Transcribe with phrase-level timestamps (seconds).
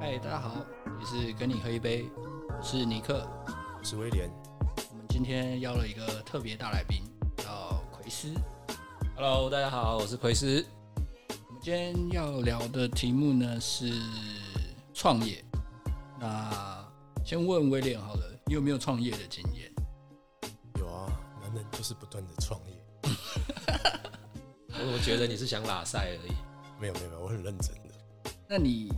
[0.00, 0.64] 嗨，大家好，
[1.00, 3.28] 也是跟你喝一杯，我是尼克，
[3.76, 4.30] 我是威廉。
[4.92, 7.02] 我们今天邀了一个特别大来宾，
[7.38, 8.32] 叫奎斯。
[9.16, 10.64] Hello，大家好，我是奎斯。
[11.48, 13.92] 我们今天要聊的题目呢是
[14.94, 15.44] 创业。
[16.20, 16.88] 那
[17.24, 19.68] 先问威廉好了，你有没有创业的经验？
[20.78, 21.10] 有啊，
[21.42, 22.76] 男人就是不断的创业。
[24.78, 26.32] 我我觉得你是想拉赛而已。
[26.80, 28.32] 没有没有没有，我很认真的。
[28.48, 28.90] 那你，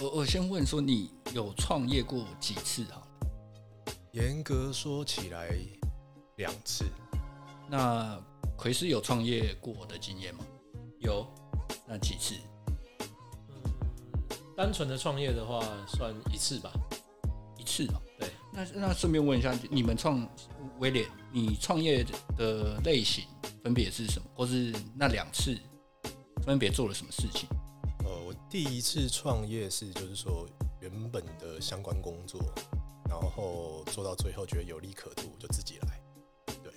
[0.00, 3.02] 我我先问说，你有创业过几次哈？
[4.12, 5.50] 严格说起来，
[6.36, 6.84] 两次。
[7.68, 8.16] 那
[8.56, 10.44] 奎斯有创业过的经验吗？
[11.00, 11.26] 有，
[11.84, 12.36] 那几次？
[14.56, 16.70] 单纯的创业的话，算一次吧。
[17.56, 18.00] 一次哦。
[18.20, 18.30] 对。
[18.52, 20.28] 那那顺便问一下，你们创
[20.78, 22.06] 威廉，你创业
[22.36, 23.24] 的类型
[23.64, 24.28] 分别是什么？
[24.36, 25.58] 或是那两次
[26.44, 27.48] 分别做了什么事情？
[28.50, 30.48] 第一次创业是就是说
[30.80, 32.40] 原本的相关工作，
[33.06, 36.00] 然后做到最后觉得有利可图，就自己来。
[36.62, 36.72] 对，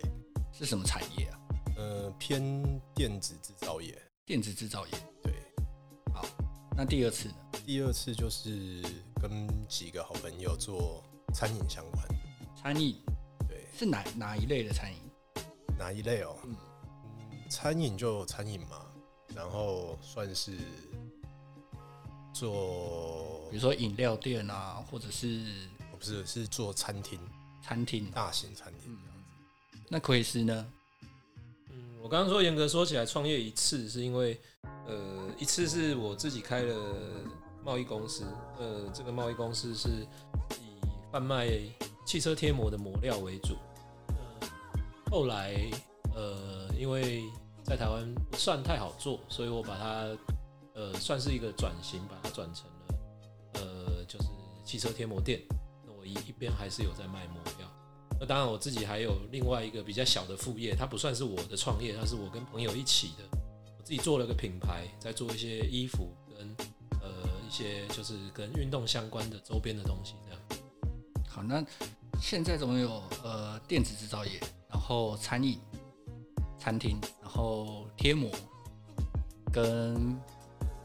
[0.52, 1.39] 是什么产业啊？
[1.78, 2.41] 呃，偏
[2.94, 3.97] 电子制造业。
[4.25, 4.94] 电子制造业。
[5.23, 5.33] 对。
[6.13, 6.25] 好，
[6.75, 7.36] 那第二次呢？
[7.66, 8.83] 第二次就是
[9.22, 11.02] 跟几个好朋友做
[11.33, 12.06] 餐饮相关。
[12.53, 13.02] 餐饮。
[13.47, 13.66] 对。
[13.73, 15.00] 是哪哪一类的餐饮？
[15.80, 16.35] 哪一类哦？
[16.44, 16.53] 嗯
[17.31, 18.85] 嗯，餐饮就餐饮嘛，
[19.33, 20.58] 然后算是
[22.33, 25.43] 做，比如说饮料店啊，或者是
[25.97, 27.19] 不是是做餐厅，
[27.61, 29.79] 餐厅，大型餐厅这样子。
[29.89, 30.65] 那奎斯呢？
[31.69, 34.39] 嗯，我刚刚说严格说起来，创业一次是因为，
[34.88, 36.75] 呃，一次是我自己开了
[37.63, 38.25] 贸易公司，
[38.57, 40.79] 呃，这个贸易公司是以
[41.11, 41.49] 贩卖
[42.05, 43.55] 汽车贴膜的膜料为主。
[44.07, 44.47] 呃，
[45.11, 45.55] 后来，
[46.16, 47.23] 呃，因为
[47.63, 50.07] 在台湾不算太好做，所以我把它，
[50.73, 52.95] 呃，算是一个转型，把它转成了，
[53.53, 54.27] 呃，就是
[54.64, 55.41] 汽车贴膜店。
[55.86, 57.67] 那我一一边还是有在卖膜料。
[58.19, 63.38] 那当然，我自己还有另外一个比较小的副业，它不算是我的创业，它是我跟朋友一起的。
[63.78, 66.56] 我自己做了个品牌，在做一些衣服跟
[67.01, 67.09] 呃
[67.47, 70.40] 一些就是跟运动相关的周边的东西这样。
[71.28, 71.66] 好，那
[72.22, 75.59] 现在总有呃电子制造业，然后餐饮、
[76.59, 78.29] 餐厅，然后贴膜
[79.51, 80.16] 跟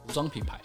[0.06, 0.60] 服装品牌。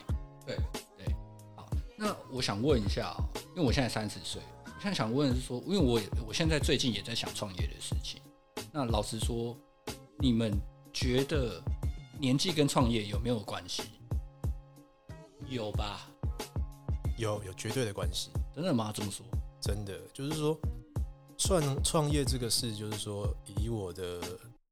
[0.46, 0.58] 对
[0.98, 1.16] 对，
[1.56, 3.24] 好，那我想问一下哦，
[3.56, 8.22] 因为我现在三十岁，我现在想问的是说，因为我我现在最近也在想创业的事情。
[8.72, 9.58] 那老实说，
[10.20, 10.52] 你们
[10.94, 11.62] 觉得
[12.20, 13.84] 年纪跟创业有没有关系？
[15.50, 16.08] 有吧？
[17.18, 18.30] 有有绝对的关系。
[18.54, 18.92] 真的吗？
[18.94, 19.26] 这么说？
[19.62, 20.58] 真的，就是说，
[21.38, 24.22] 创创业这个事，就是说，以我的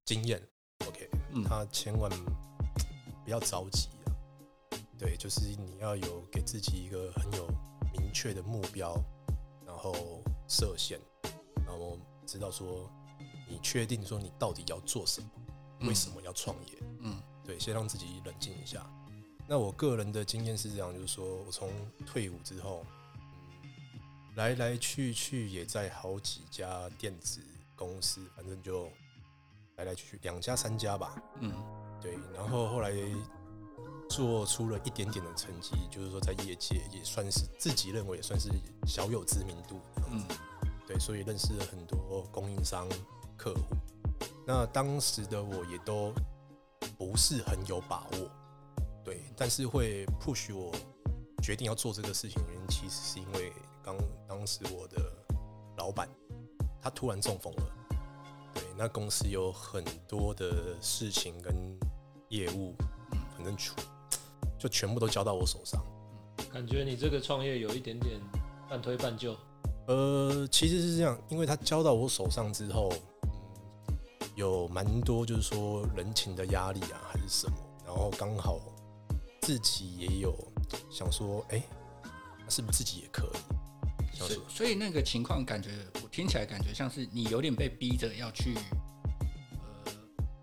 [0.06, 0.42] 经验
[0.88, 2.10] ，OK，嗯他千万
[3.24, 3.99] 不要着急啊。
[5.00, 7.48] 对，就是你要有给自己一个很有
[7.98, 8.94] 明确的目标，
[9.66, 11.00] 然后设限，
[11.66, 12.92] 然后知道说
[13.48, 15.30] 你确定说你到底要做什么，
[15.88, 16.78] 为什么要创业。
[17.00, 18.86] 嗯对，先让自己冷静一下。
[19.48, 21.72] 那我个人的经验是这样，就是说我从
[22.06, 22.86] 退伍之后，
[23.16, 27.42] 嗯，来来去去也在好几家电子
[27.74, 28.92] 公司，反正就
[29.78, 31.16] 来来去去两家三家吧。
[31.40, 31.54] 嗯
[32.02, 32.92] 对，然后后来
[34.10, 38.50] 做出了一点点的成绩，就是说在业界也算是自己认为也算是
[38.86, 39.80] 小有知名度。
[40.12, 40.24] 嗯。
[40.88, 42.90] 对，所以认识了很多供应商、
[43.38, 43.62] 客户。
[44.48, 46.12] 那当时的我也都
[46.98, 48.32] 不是很有把握，
[49.06, 50.74] 对，但是会 push 我
[51.44, 53.54] 决定要做这个事情，原因其实是因为
[53.84, 53.96] 刚
[54.28, 55.00] 当时我的
[55.78, 56.10] 老板
[56.82, 57.64] 他突然中风了，
[58.56, 61.54] 对，那公司有很多的事情跟
[62.30, 62.76] 业务，
[63.36, 63.76] 反正全
[64.60, 65.82] 就全部都交到我手上。
[66.52, 68.20] 感觉你这个创业有一点点
[68.70, 69.36] 半推半就。
[69.88, 72.92] 呃，其实是这样，因为他交到我手上之后，
[73.24, 77.56] 嗯，有蛮多就是说人情的压力啊，还是什么，
[77.86, 78.60] 然后刚好
[79.42, 80.36] 自己也有
[80.92, 81.64] 想说，哎、
[82.04, 84.18] 那是不是自己也可以？
[84.18, 85.72] 想说，所以所以那个情况感觉，
[86.04, 88.54] 我听起来感觉像是你有点被逼着要去，
[89.86, 89.92] 呃，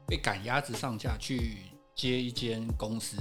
[0.08, 1.58] 被赶鸭子上架去
[1.94, 3.16] 接一间公司。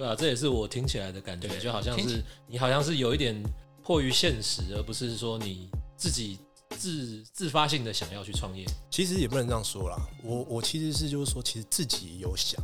[0.00, 3.36] 对啊，这也是我听起来的感觉，就好像是你好像是有一点
[3.82, 6.38] 迫于现实，而不是说你自己
[6.70, 8.64] 自自发性的想要去创业。
[8.90, 12.58] 其实也不能这样说啦，我我其实是就是说，其实自己有想，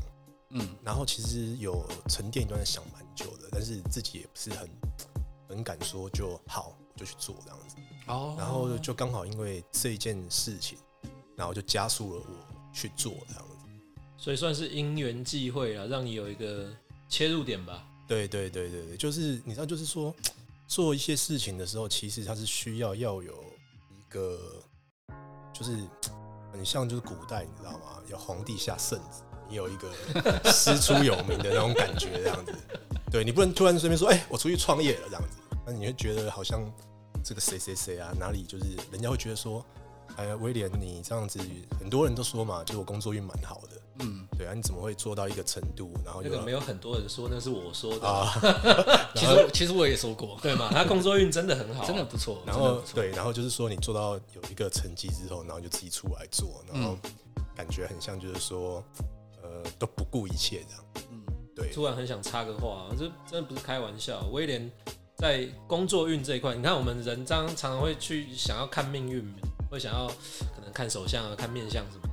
[0.53, 4.71] 嗯然后其实有沉淀一段想蛮久的，但是自己也不是很
[5.47, 7.77] 很敢说就好，我就去做这样子。
[8.07, 10.79] 哦然后就刚好因为这一件事情，
[11.37, 13.57] 然后就加速了我去做这样子。
[14.17, 16.73] 所以算是因缘际会啊，让你有一个
[17.09, 17.85] 切入点吧。
[18.09, 20.15] 对对对对对，就是你知道，就是说
[20.69, 23.45] 做一些事情的时候，其实它是需要要有
[23.91, 24.39] 一个，
[25.53, 25.77] 就是
[26.53, 28.01] 很像就是古代你知道吗？
[28.09, 29.93] 有皇帝下圣旨，你有一个
[30.53, 32.53] 师出有名的那种感觉，这样子。
[33.11, 36.61] 对你不能突然随便说，哎、我出去创业了这样子，那你会觉得好像
[37.25, 39.65] 这个谁谁谁啊，哪里就是人家会觉得说，
[40.17, 41.39] 哎，威廉你这样子，
[41.79, 48.31] 很多人都说嘛，就是我工作运蛮好的，嗯，对啊，你怎么会做到一个程度，然后那个没有很多人说，那是我说的，啊？
[49.17, 50.69] 其实其实我也说过，对嘛？
[50.71, 56.99] 他工作运真的很好啊，真的不错，然后对，然后就是说你做到有一个成绩之后，然后就自己出来做，然后
[57.55, 58.85] 感觉很像就是说，
[59.43, 61.07] 呃，都不顾一切这样。
[61.11, 61.23] 嗯，
[61.55, 64.21] 对，突然很想插个话，这真的不是开玩笑。
[64.31, 64.71] 威廉
[65.17, 69.25] 在工作运这一块，你看我们人常常常会去想要看命运，
[69.71, 72.06] 会想要可能看手相啊、看面相什么的。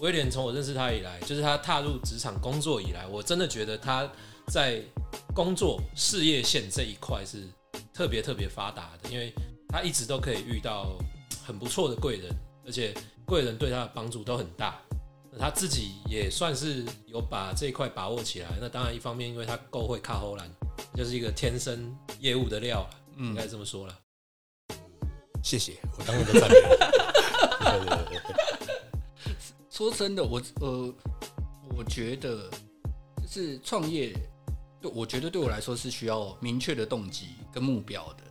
[0.00, 4.08] 威廉从我认识他以来，就是他踏入职场工作以来，我真的觉得他
[4.46, 4.80] 在
[5.34, 7.42] 工作事业线这一块是
[7.92, 9.32] 特别特别发达的，因为
[9.68, 10.96] 他一直都可以遇到
[11.44, 12.32] 很不错的贵人，
[12.64, 12.94] 而且
[13.26, 14.80] 贵人对他的帮助都很大。
[15.30, 18.48] 那他自己也算是有把这一块把握起来。
[18.60, 20.48] 那当然，一方面因为他够会卡后兰，
[20.94, 23.98] 就是一个天生业务的料了，应嗯该这么说了。
[25.42, 26.54] 谢谢，我当然都赞美。
[27.60, 28.67] 对对对对，
[29.78, 30.92] 说真的，我呃，
[31.76, 32.50] 我觉得
[33.22, 34.12] 就是创业，
[34.80, 38.24] 对我觉得对我来说是需要明确的动机跟目标的。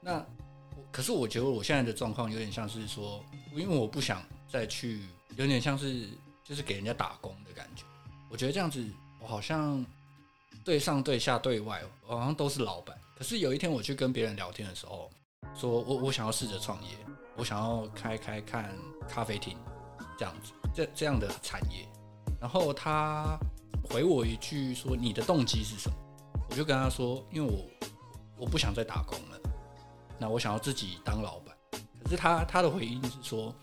[0.00, 0.26] 那
[0.90, 3.22] 可是我觉得我现在的状况有点像是说，
[3.54, 5.02] 因为我不想再去，
[5.36, 6.08] 有点像是
[6.42, 7.84] 就是给人家打工的感觉。
[8.30, 8.82] 我觉得这样子，
[9.20, 9.84] 我好像
[10.64, 12.98] 对上对下对外，我好像都是老板。
[13.18, 15.10] 可是有一天我去跟别人聊天的时候，
[15.54, 16.96] 说我我想要试着创业，
[17.36, 18.74] 我想要开开看
[19.06, 19.58] 咖啡厅
[20.18, 21.86] 这样子，这这样的产业。
[22.40, 23.38] 然后他
[23.82, 25.96] 回我一句说：“你的动机是什么？”
[26.48, 27.64] 我就跟他说：“因为我
[28.38, 29.38] 我不想再打工了，
[30.18, 31.54] 那我想要自己当老板。”
[32.02, 33.54] 可是他他的回应是说：“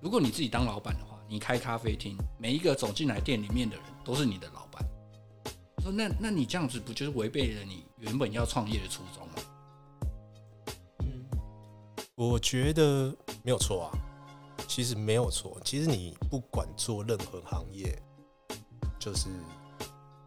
[0.00, 4.84] 如果你自己当老板的话，你开咖啡厅，每一个走进来店里面的人都是你的老板。”
[5.76, 9.34] 我说：“那那你这样子不就是违背了你原本要创业的初衷吗？”
[11.02, 11.24] 嗯，
[12.14, 13.90] 我觉得没有错啊，
[14.70, 15.60] 其实没有错。
[15.64, 18.00] 其实你不管做任何行业，
[19.00, 19.28] 就是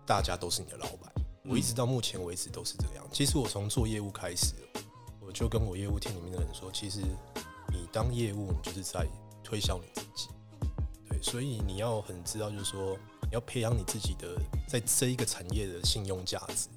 [0.05, 1.09] 大家都是你的老板。
[1.45, 3.07] 我一直到目前为止都是这个样。
[3.09, 4.53] 其实我从做业务开始，
[5.21, 6.99] 我就跟我业务厅里面的人说，其实
[7.69, 9.07] 你当业务，你就是在
[9.45, 10.27] 推销你自己。
[11.07, 14.37] 对，所以你要很知道，就是说你要培养你自己的
[14.67, 16.67] 在这一个产业的信用价值，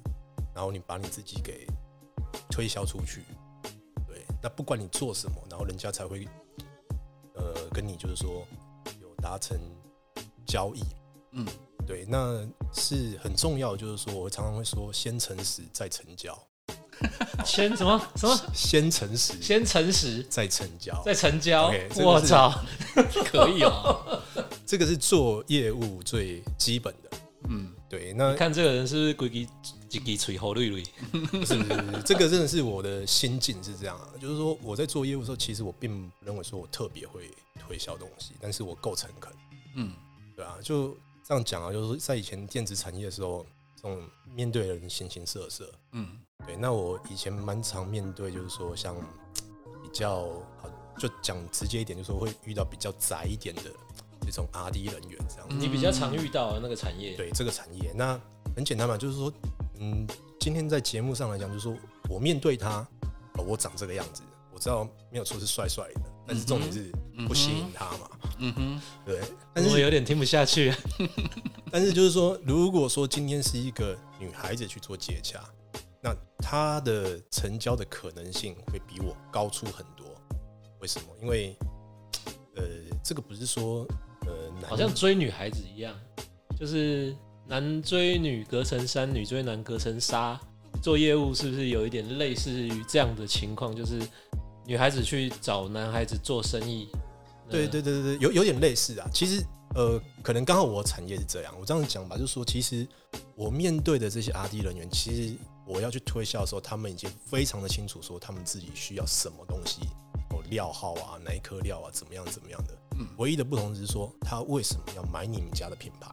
[0.55, 1.67] 然后你把你自己给
[2.49, 3.23] 推销出去。
[4.07, 6.31] 对，那不管你做什么，然后人家才会呃
[7.77, 8.43] 跟你就是说
[8.99, 9.55] 有达成
[10.47, 10.81] 交易。
[11.33, 11.45] 嗯，
[11.85, 12.43] 对，那
[12.73, 16.35] 是很重要的，就是说我常常会说，先诚实再成交，
[17.45, 18.35] 先什么什么？
[18.51, 20.99] 先诚实先诚实，再成交。
[21.05, 22.51] 再成交我操！
[23.25, 24.23] 可以哦。
[24.65, 27.17] 这个是做业务最基本的。
[27.47, 29.47] 嗯，对，那看这个人是不是规矩
[29.89, 30.83] 一支嘴好绿绿？
[31.11, 39.31] 不是不是不是，这个真的是我的心境是这样啊，就是说我在做业务的时候，其实我并不认为说我特别会推销东西，但是我够诚恳。
[39.75, 39.93] 嗯，
[40.35, 43.45] 对啊，就这样讲啊，就是说在以前电子产业的时候，
[43.75, 44.01] 这种
[44.33, 45.71] 面对的人形形色色。
[45.93, 48.95] 嗯，对，那我以前蛮常面对，就是说像
[49.81, 50.25] 比较
[50.61, 53.63] 好，就讲直接一点，就是说会遇到比较窄一点的
[54.31, 55.55] 这种 R D 人员这样子。
[55.55, 58.19] 你比较常遇到的那个产业，对这个产业，那
[58.55, 59.31] 很简单嘛，就是说，
[59.79, 60.07] 嗯，
[60.39, 61.75] 今天在节目上来讲，就是说
[62.09, 62.87] 我面对他，
[63.35, 64.21] 哦我长这个样子，
[64.53, 66.91] 我知道没有错是帅帅的，但是重点是
[67.27, 69.21] 不吸引他嘛，嗯哼，对。
[69.53, 70.73] 但是我有点听不下去。
[71.71, 75.43] 但是就是说，如果说今天是一个女孩子去做接洽，
[76.01, 80.05] 那她的成交的可能性会比我高出很多。
[80.79, 81.07] 为什么？
[81.21, 81.57] 因为
[82.55, 82.63] 呃，
[83.03, 83.85] 这个不是说
[84.27, 85.95] 呃，男好像追女孩子一样，
[86.59, 87.15] 就是
[87.47, 90.39] 男追女隔层山，女追男隔层纱。
[90.79, 93.75] 做业务是不是有一点类似于这样的情况？
[93.75, 93.99] 就是
[94.63, 96.87] 女孩子去找男孩子做生意。
[97.49, 99.09] 对对对对对，有有点类似啊。
[99.11, 99.43] 其实
[99.73, 102.87] 呃，可能刚好我的产业是这样，我这样讲吧，就是说，其实
[103.35, 105.33] 我面对的这些 R D 人员，其实
[105.65, 110.16] 我要去推销的时候，他们已经非常的清楚说他们自己需要什么东西，哦，
[110.49, 112.73] 料号啊，哪一颗料啊，怎么样怎么样的。
[112.99, 116.11] 嗯唯一的不同只是说，他为什么要买你们家的品牌？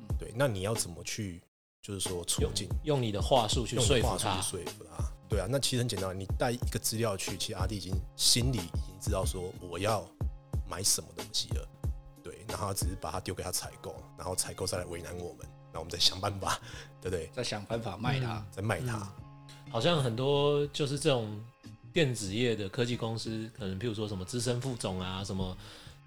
[0.00, 1.42] 嗯对，那你要怎么去，
[1.82, 4.40] 就是说促进用你的话术去说服他。
[5.28, 10.06] 对啊，那其实很简单，你带一个资料去，其实阿弟已经心里已经知道说我要
[10.68, 11.68] 买什么东西了。
[12.22, 15.46] 对，然后只是把它丢给他采购，然后采购再来为难我们。
[15.72, 16.58] 那我们再想办法，
[17.00, 17.28] 对不对？
[17.34, 18.46] 再想办法卖它。
[18.52, 19.06] 再卖它。
[19.70, 21.38] 好像很多就是这种
[21.94, 25.56] 电子业的科技公司，可能譬如说什么资深副总啊，什么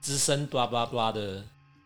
[0.01, 1.41] 资深 blah blah blah 的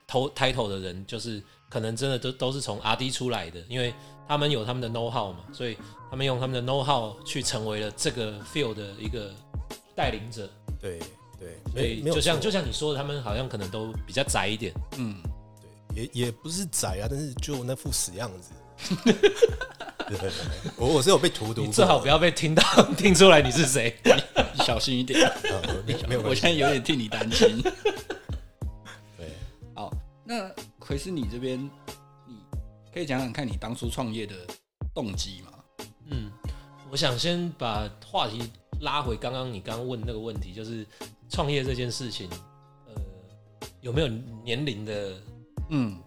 [0.07, 1.39] 头 title 的人，就是
[1.69, 3.93] 可能真的都都是从 R D 出来的，因为
[4.27, 5.77] 他们有他们的 know how 嘛，所以
[6.09, 9.31] 他们用他们的 know how 去成为了这个 field 的一个
[9.95, 10.49] 带领者。
[10.81, 10.99] 对
[11.39, 14.73] 对，所以就像就像你说的，他们好像可能都比较宅一点。
[14.97, 15.21] 嗯，
[15.93, 18.51] 对也也不是窄啊，但是就那副死样子。
[20.77, 22.63] 我我是有被荼毒，你最好不要被听到
[22.97, 23.95] 听出来你是谁。
[24.03, 24.11] 你
[24.63, 25.19] 小心一点。
[25.21, 27.61] 呃没没有我现在有点替你担心。
[29.17, 29.29] 对，
[29.73, 29.91] 好，
[30.23, 30.49] 那
[30.79, 31.59] 奎斯，你这边
[32.27, 32.35] 你
[32.93, 34.35] 可以讲讲看你当初创业的
[34.93, 35.51] 动机吗？
[36.09, 36.31] 嗯，
[36.89, 38.43] 我想先把话题
[38.81, 40.85] 拉回刚刚你刚刚问那个问题，就是
[41.29, 42.29] 创业这件事情，
[42.87, 43.01] 呃，
[43.81, 44.07] 有没有
[44.43, 45.13] 年龄的
[45.69, 45.97] 嗯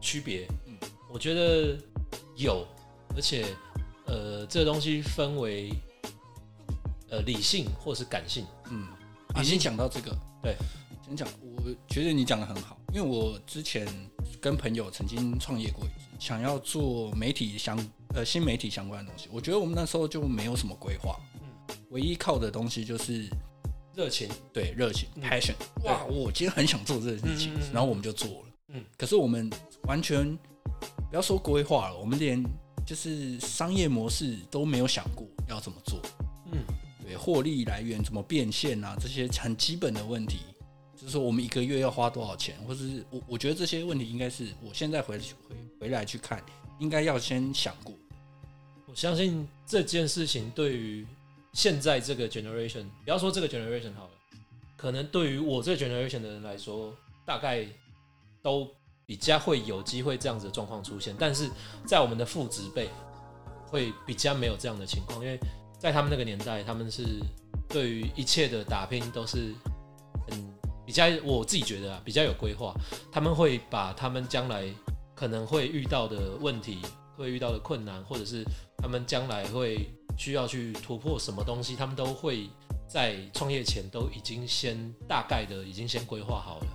[0.00, 0.46] 区别？
[0.66, 0.76] 嗯
[1.12, 1.76] 我觉得
[2.36, 2.64] 有，
[3.14, 3.46] 而且
[4.06, 5.72] 呃，这个东西分为
[7.10, 8.44] 呃理性或是感性。
[8.70, 8.86] 嗯，
[9.40, 10.56] 已经讲到这个，对，
[11.04, 11.28] 先讲。
[11.42, 13.86] 我觉得你讲的很好，因为我之前
[14.40, 17.78] 跟朋友曾经创业过一次，想要做媒体相
[18.14, 19.28] 呃新媒体相关的东西。
[19.30, 23.28] 我觉得我们那时候就没有什么规划，嗯唯一靠的东西就是
[23.94, 25.54] 热情，对热情嗯 passion。
[25.84, 28.46] 哇，我今天很想做这件事情嗯嗯嗯，然后我们就做了。
[28.68, 29.50] 嗯，可是我们
[29.82, 30.34] 完全
[31.10, 32.42] 不要说规划了，我们连
[32.90, 36.00] 就是商业模式都没有想过要怎么做。
[36.50, 36.58] 嗯，
[37.04, 40.38] 对，获利来源怎么变现啊，这些很基本的问题，
[40.96, 46.44] 就是说我们一个月要花多少钱，或者是我我觉得这些问题应该是我现在回回回来去看，
[46.80, 47.94] 应该要先想过。
[48.86, 51.06] 我相信这件事情对于
[51.52, 54.10] 现在这个 generation，不要说这个 generation 好了，
[54.76, 56.92] 可能对于我这个 generation 的人来说，
[57.24, 57.64] 大概
[58.42, 58.68] 都
[59.10, 61.12] 比较会有机会这样子的状况出现。
[61.18, 61.50] 但是
[61.84, 62.88] 在我们的父执辈，
[63.66, 65.36] 会比较没有这样的情况，因为
[65.80, 67.18] 在他们那个年代，他们是
[67.68, 69.52] 对于一切的打拼都是
[70.28, 70.54] 很
[70.86, 72.72] 比较，我自己觉得啊，比较有规划。
[73.10, 74.72] 他们会把他们将来
[75.16, 76.80] 可能会遇到的问题、
[77.16, 78.44] 会遇到的困难，或者是
[78.78, 82.48] 他们将来会需要去突破什么东西，他们都会
[82.88, 86.66] 在创业前都已经先大概的已经先规划好了。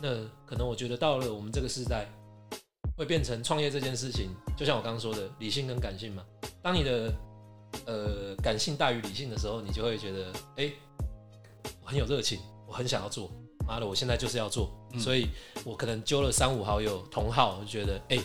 [0.00, 2.06] 那可能我觉得到了我们这个时代，
[2.96, 6.22] 会变成创业这件事情，就像我刚刚说的，理性跟感性嘛。
[6.62, 7.12] 当你的
[7.86, 10.72] 呃感性大于理性的时候，你就会觉得，哎、
[11.82, 13.30] 我很有热情，我很想要做，
[13.66, 15.28] 妈的，我现在就是要做，嗯所以
[15.64, 18.16] 我可能揪了三五好友同好，就觉得，哎、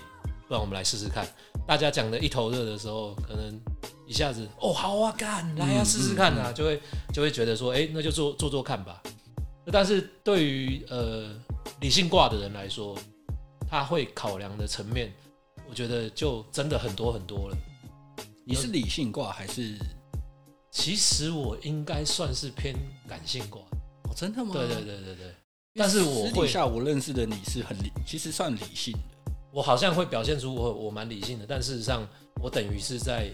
[0.48, 1.28] 不然我们来试试看。
[1.68, 3.60] 大家讲的一头热的时候，可能
[4.08, 6.82] 一下子，哦，好啊，干，来啊，嗯试试看啊，就会
[7.14, 9.02] 就会觉得说，哎、那就做做做看吧。
[9.72, 11.30] 但是对于呃
[11.82, 12.98] 理性挂的人来说，
[13.70, 15.14] 他会考量的层面，
[15.70, 17.58] 我觉得就真的很多很多了。
[18.46, 19.78] 你是理性挂还是？
[20.72, 22.76] 其实我应该算是偏
[23.08, 23.62] 感性挂，
[24.04, 24.54] 哦，真的吗？
[24.54, 25.36] 对对对对对，
[25.74, 29.32] 但是私底下我认识的你是很理，其实算理性的。
[29.52, 32.08] 我好像会表现出我我蛮理性的，但事实上
[32.42, 33.32] 我等于是在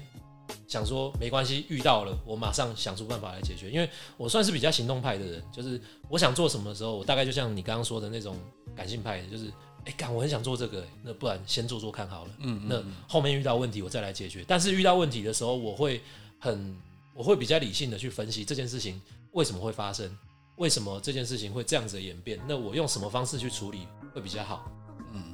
[0.68, 8.38] 想说没关系，遇到了我马上想出办法来解决，因为我算是比较行动派的人，就是我想做什么的时候，我大概就像你刚刚说的那种
[8.76, 9.52] 感性派的，就是
[9.86, 12.32] 哎干我很想做这个，那不然先做做看好了。
[12.40, 14.44] 嗯那后面遇到问题我再来解决。
[14.48, 16.02] 但是遇到问题的时候，我会
[16.40, 16.76] 很
[17.14, 20.16] 我会比较理性的去分析这件事情为什么会发生，
[20.58, 24.70] 为什么这件事情会这样子的演变，那我用什么方式去处理会比较好？
[25.14, 25.34] 嗯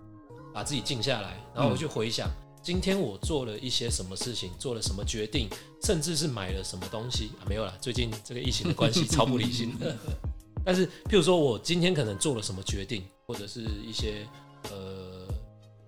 [0.53, 2.29] 把自己静下来，然后我去回想、
[2.63, 5.49] 今天我做了一些什么事情，做了什么决定，
[5.83, 7.41] 甚至是买了什么东西啊？
[7.49, 9.97] 没有啦，最近这个疫情的关系超不理性的。
[10.63, 14.27] 但是，譬如说我今天可能做了什么决定，或者是一些
[14.69, 15.27] 呃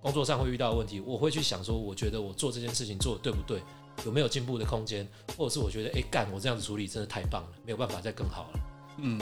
[0.02, 3.62] 工作上会遇到的问题，我会去想说，我觉得我做这件事情做的对不对，
[4.04, 8.60] 有没有进步的空间，或者是我觉得哎干我这样子处理真的太棒了，没有办法再更好了。
[8.98, 9.22] 嗯，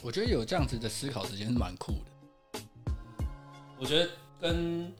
[0.00, 2.60] 我觉得有这样子的思考时间是蛮酷的。
[3.78, 4.08] 我觉得
[4.40, 4.90] 跟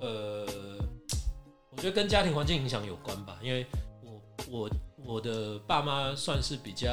[0.00, 0.46] 呃，
[1.70, 3.66] 我觉得跟家庭环境影响有关吧，因为
[4.04, 4.70] 我我
[5.04, 6.88] 我的爸妈算是比较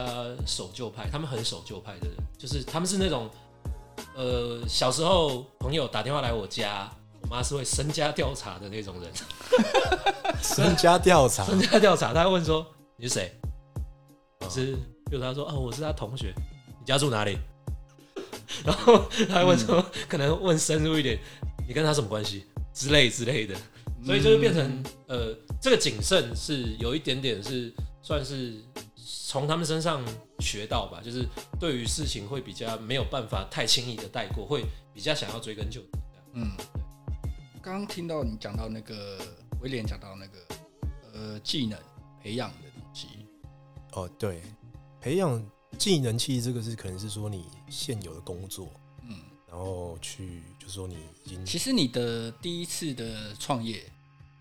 [0.45, 3.29] 守旧派，他们很守旧派的人，就是他们是那种
[4.15, 6.89] 呃小时候朋友打电话来我家，
[7.21, 9.11] 我妈是会身家调查的那种人，
[10.41, 12.65] 身家调查，身家调查，他会问说
[12.97, 13.31] 你是谁？
[14.41, 14.73] 我是，
[15.09, 16.33] 比如他说哦我是他同学，
[16.79, 17.37] 你家住哪里？
[18.63, 21.19] 然后他会问说，可能问深入一点，
[21.67, 22.45] 你跟他什么关系？
[22.73, 23.55] 之类之类的，
[24.03, 28.61] 所以就会变成呃，这个谨慎是有一点点是算是
[28.97, 30.03] 从他们身上
[30.39, 31.25] 学到吧，就是
[31.57, 35.99] 对于事情会比较没有办法太轻易的带过，会比较想要追根究底。
[36.33, 36.51] 嗯，
[37.61, 39.17] 刚刚听到你讲到那个
[39.61, 40.39] 威廉讲到那个
[41.13, 41.79] 呃技能
[42.21, 43.07] 培养的东西，
[43.93, 44.41] 哦，对，
[44.99, 45.41] 培养
[45.77, 48.69] 技能其实这个是可能是说你现有的工作，
[49.03, 49.17] 嗯，
[49.47, 53.83] 然后去就是说你已经其实你的第一次的创业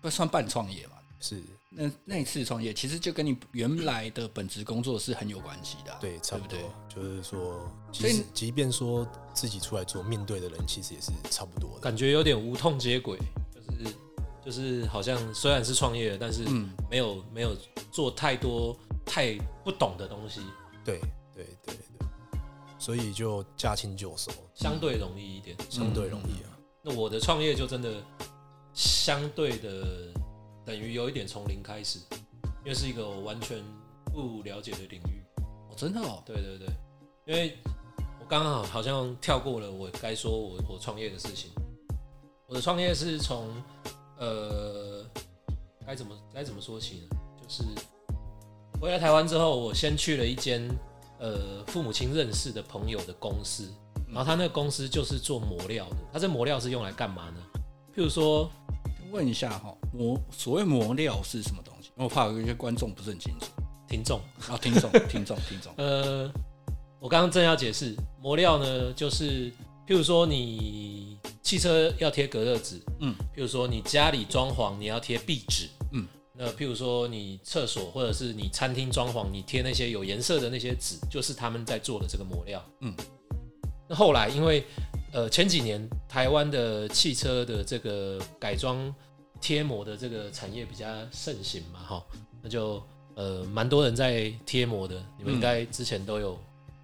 [0.01, 0.93] 不算半创业嘛？
[1.19, 1.41] 是。
[1.77, 6.57] 那那一次创业其实就跟你原来的本职工作是很有关系的啊、对，差不多。
[6.57, 11.81] 对就是说，所以即使即便说自己出来做，面对的人其实也是差不多的。
[11.81, 13.19] 感觉有点无痛接轨，
[13.53, 13.95] 就是
[14.45, 17.53] 就是好像虽然是创业，但是嗯，没有没有
[17.91, 18.73] 做太多
[19.05, 20.39] 太不懂的东西，
[20.85, 21.01] 对
[21.33, 21.84] 对对对，
[22.85, 25.57] 所以就驾轻就熟，相对容易一点。
[25.71, 26.55] 相对容易啊。
[26.83, 27.91] 那我的创业就真的
[28.75, 30.13] 相对的
[30.63, 31.97] 等于有一点从零开始，
[32.63, 33.57] 因为是一个我完全
[34.13, 35.23] 不了解的领域。
[35.41, 36.67] 哦，真的哦，对对对，
[37.25, 37.57] 因为
[38.19, 41.49] 我刚好好像跳过了我该说我我创业的事情。
[42.45, 43.49] 我的创业是从
[44.19, 45.03] 呃
[45.87, 47.17] 该怎么该怎么说起呢？
[47.41, 47.63] 就是
[48.79, 50.69] 回来台湾之后，我先去了一间
[51.19, 53.71] 呃父母亲认识的朋友的公司，
[54.07, 55.97] 然后他那个公司就是做磨料的。
[56.11, 57.41] 他这磨料是用来干嘛呢？
[57.95, 58.49] 譬如说，
[59.11, 61.91] 问一下哈，磨所谓磨料是什么东西？
[61.95, 63.45] 我怕有一些观众不是很清楚。
[63.87, 64.19] 听众，
[64.49, 66.29] 啊，听众， 听众，听众，呃，
[66.99, 69.51] 我刚刚正要解释，磨料呢，就是
[69.87, 76.05] 譬如说你汽车要贴隔热纸，嗯，譬如说你家里装潢你要贴壁纸，嗯，
[76.37, 82.93] 那譬如说你厕所或者是你餐厅装潢，你贴那些有颜色的那些纸，就是他们在做的这个抹料，嗯。
[83.87, 84.65] 那后来因为
[85.13, 88.93] 呃前几年台湾的汽车的这个改装
[89.39, 92.03] 贴膜的这个产业比较盛行嘛，哈，
[92.41, 96.37] 那就呃蛮多人在贴膜的，你们应该之前都有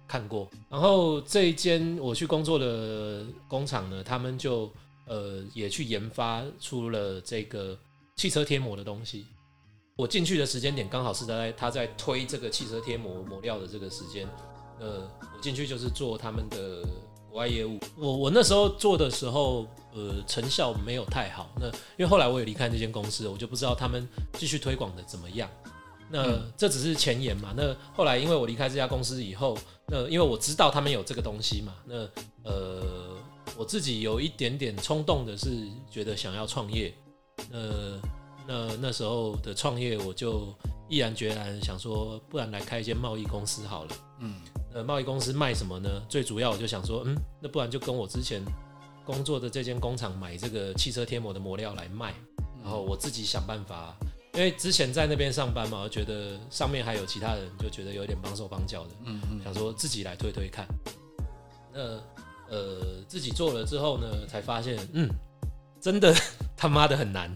[0.06, 0.48] 看过。
[0.70, 4.72] 然后这一间我去工作的工厂呢，他们就
[5.06, 7.76] 呃也去研发出了这个
[8.16, 9.26] 汽车贴膜的东西。
[10.02, 14.28] 我进去的时间点刚好是在他在推这个汽车贴膜膜料的这个时间，
[14.80, 16.82] 呃，我进去就是做他们的
[17.30, 17.78] 国外业务。
[17.96, 21.48] 我我那时候做的时候，呃，成效没有太好。
[21.56, 25.48] 那因为后来我也离开这间公司，我就不知道他们继续推广的怎么样。
[26.10, 27.54] 那嗯这只是前言嘛。
[27.56, 31.94] 那后来因为我离开这家公司以后，那因为我知道他们有这个东西嘛，那
[32.42, 33.16] 呃，
[33.56, 36.92] 我自己有一点点冲动的是觉得想要创业。
[37.50, 38.00] 呃，
[38.46, 40.54] 那那时候的创业，我就
[40.88, 43.90] 毅然决然想说，不然来开一间贸易公司好了。
[44.20, 44.34] 嗯
[44.74, 46.02] 呃，贸易公司卖什么呢？
[46.08, 48.42] 最主要我就想说，嗯，那不然就跟我之前
[49.04, 52.14] 工作的这间工厂买这个汽车贴膜的膜料来卖，
[52.62, 53.94] 然后我自己想办法。
[54.34, 60.66] 因为之前在那边上班嘛，我觉得上面还有其他人，就觉得有点帮手帮脚的，嗯嗯想说自己来推推看。
[61.70, 62.00] 那
[62.48, 65.06] 呃，自己做了之后呢，才发现，嗯，
[65.82, 66.14] 真的
[66.56, 67.30] 他妈的很难。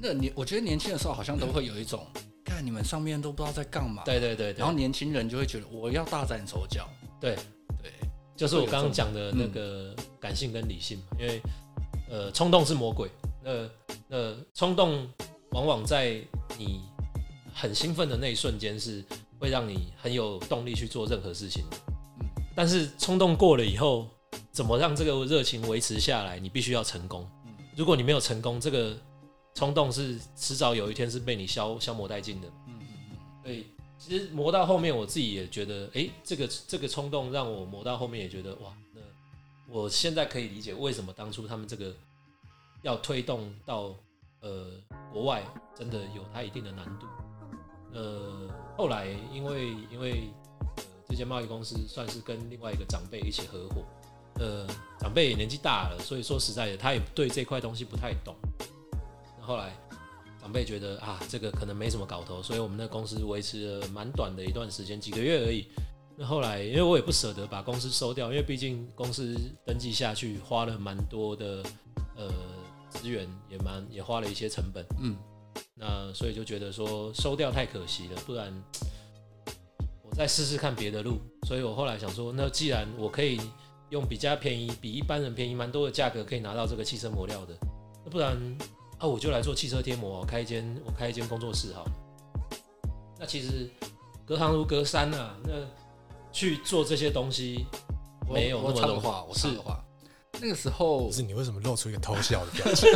[0.00, 2.06] 真的，你我觉得年轻的时候好像都会有一种，
[2.44, 6.88] 看你们上面都不知道在干嘛，对对对对，然后年轻人就会觉得我要大展手脚，
[7.20, 7.34] 对
[7.82, 7.92] 对，
[8.36, 11.40] 就是我刚刚讲的那个感性跟理性嘛，因为
[12.08, 13.10] 呃，冲动是魔鬼，
[13.42, 13.68] 那
[14.08, 15.06] 那冲动
[15.50, 16.20] 往往在
[16.56, 16.80] 你
[17.52, 19.04] 很兴奋的那一瞬间是
[19.38, 21.64] 会让你很有动力去做任何事情。
[21.70, 21.76] 的，
[22.20, 22.26] 嗯。
[22.54, 24.06] 但是冲动过了以后，
[24.52, 26.38] 怎么让这个热情维持下来？
[26.38, 27.28] 你必须要成功。
[27.46, 27.52] 嗯。
[27.76, 28.96] 如果你没有成功，这个
[29.58, 32.46] 冲动是迟早有一天是被你消消磨殆尽的。
[32.68, 33.66] 嗯嗯所以
[33.98, 39.00] 其实磨到后面，我自己也觉得，哎、这个这个冲动让我磨到后面也觉得，哇，那
[39.68, 41.92] 我现在可以理解为什么当初他们这个
[42.82, 43.92] 要推动到
[44.42, 44.70] 呃
[45.12, 45.42] 国外，
[45.76, 47.06] 真的有它一定的难度。
[47.92, 50.30] 呃，后来因为因为
[50.76, 53.84] 呃这间贸易公司算是跟另外一个长辈一起合伙，
[54.34, 54.64] 呃，
[55.00, 58.36] 长辈也年纪大了，所以说实在的，他也对这块东西不太懂。
[59.48, 59.72] 那后来
[60.38, 65.66] 长辈觉得啊，这个可能没什么搞头，所以我们那公司维持了蛮短的一段时间，几个月而已。
[66.18, 69.34] 那后来，因为我也不舍得把公司收掉，因为毕竟公司
[69.64, 71.62] 登记下去花了蛮多的
[72.14, 72.30] 呃
[72.90, 74.84] 资源，也蛮也花了一些成本。
[75.00, 75.16] 嗯
[75.74, 78.52] 那所以就觉得说收掉太可惜了，不然
[80.02, 81.18] 我再试试看别的路。
[81.46, 83.40] 所以我后来想说，那既然我可以
[83.88, 87.56] 用比较便宜、比一般人便宜蛮多的价格可以拿到这个汽车磨料的，
[88.04, 88.36] 那不然
[88.98, 91.90] 啊我就来做汽车贴膜，我开一间我开一间工作室好了。
[93.18, 93.68] 那其实
[94.24, 95.52] 隔行如隔山啊，那
[96.32, 97.66] 去做这些东西
[98.28, 99.82] 我没有那么容易我插个话，我是个话，
[100.40, 102.88] 那个时候是你为什么露出一个偷笑的表情？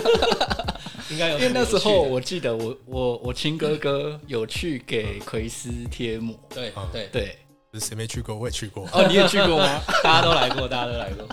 [1.10, 7.38] 应该有因为那时候我记得我我我亲哥哥有去给奎斯贴膜，对啊对对，
[7.80, 8.88] 谁没去过，我也去过。
[8.92, 9.80] 哦，你也去过吗？
[10.02, 11.28] 大家都来过，大家都来过。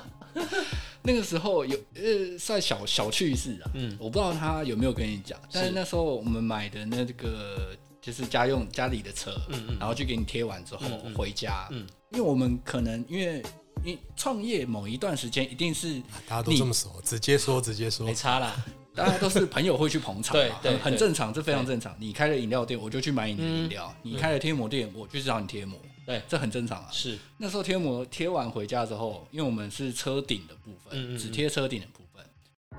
[1.03, 3.97] 那个时候有呃算小小趣事啊，嗯。
[3.99, 9.77] 我不知道他有没有跟你讲，但是是那时候我们买的那个就是家用家里的车，嗯嗯。
[9.79, 10.85] 然后就给你贴完之后
[11.15, 11.85] 回家，嗯。
[12.11, 13.43] 因为我们可能因为
[13.83, 18.05] 你创业某一段时间一定是大家都这么熟，直接说直接说。
[18.05, 18.55] 没，差啦。
[18.95, 21.95] 大家都是朋友会去捧场， 对对很很正常，这非常正常。
[21.97, 26.89] 你开了饮料店，我就去买你的饮料；你开了贴膜店，我就找你贴膜，对，这很正常啊。
[26.91, 32.25] 是，那时候贴膜贴完回家之后，因为我们是车顶的部分，嗯嗯嗯只贴车顶的部分。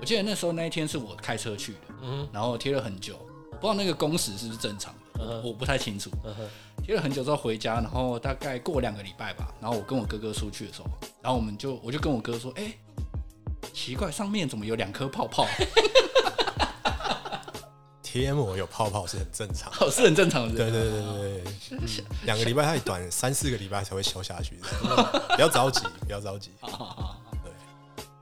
[0.01, 3.17] 我记得那时候那一天是我开车去的，嗯然后贴了很久，
[3.51, 6.11] 我不知道那个工时是不是正常的，嗯我不太清楚。
[6.83, 10.89] 贴了很久之后回家，然后大概过两个礼拜吧，然后我跟我哥哥出去的时候，
[11.21, 12.73] 然后我们就我就跟我哥说，哎、
[13.71, 15.47] 奇怪，上面怎么有两颗泡泡？
[18.11, 19.71] 贴膜有泡泡是很正常。
[19.79, 20.55] 哦，是很正常的。
[20.57, 21.43] 对对对对
[21.79, 24.57] 对，两个礼拜太短，三四个礼拜才会消下去。
[25.35, 26.51] 不要着急，不要着急。
[26.59, 27.21] 好好好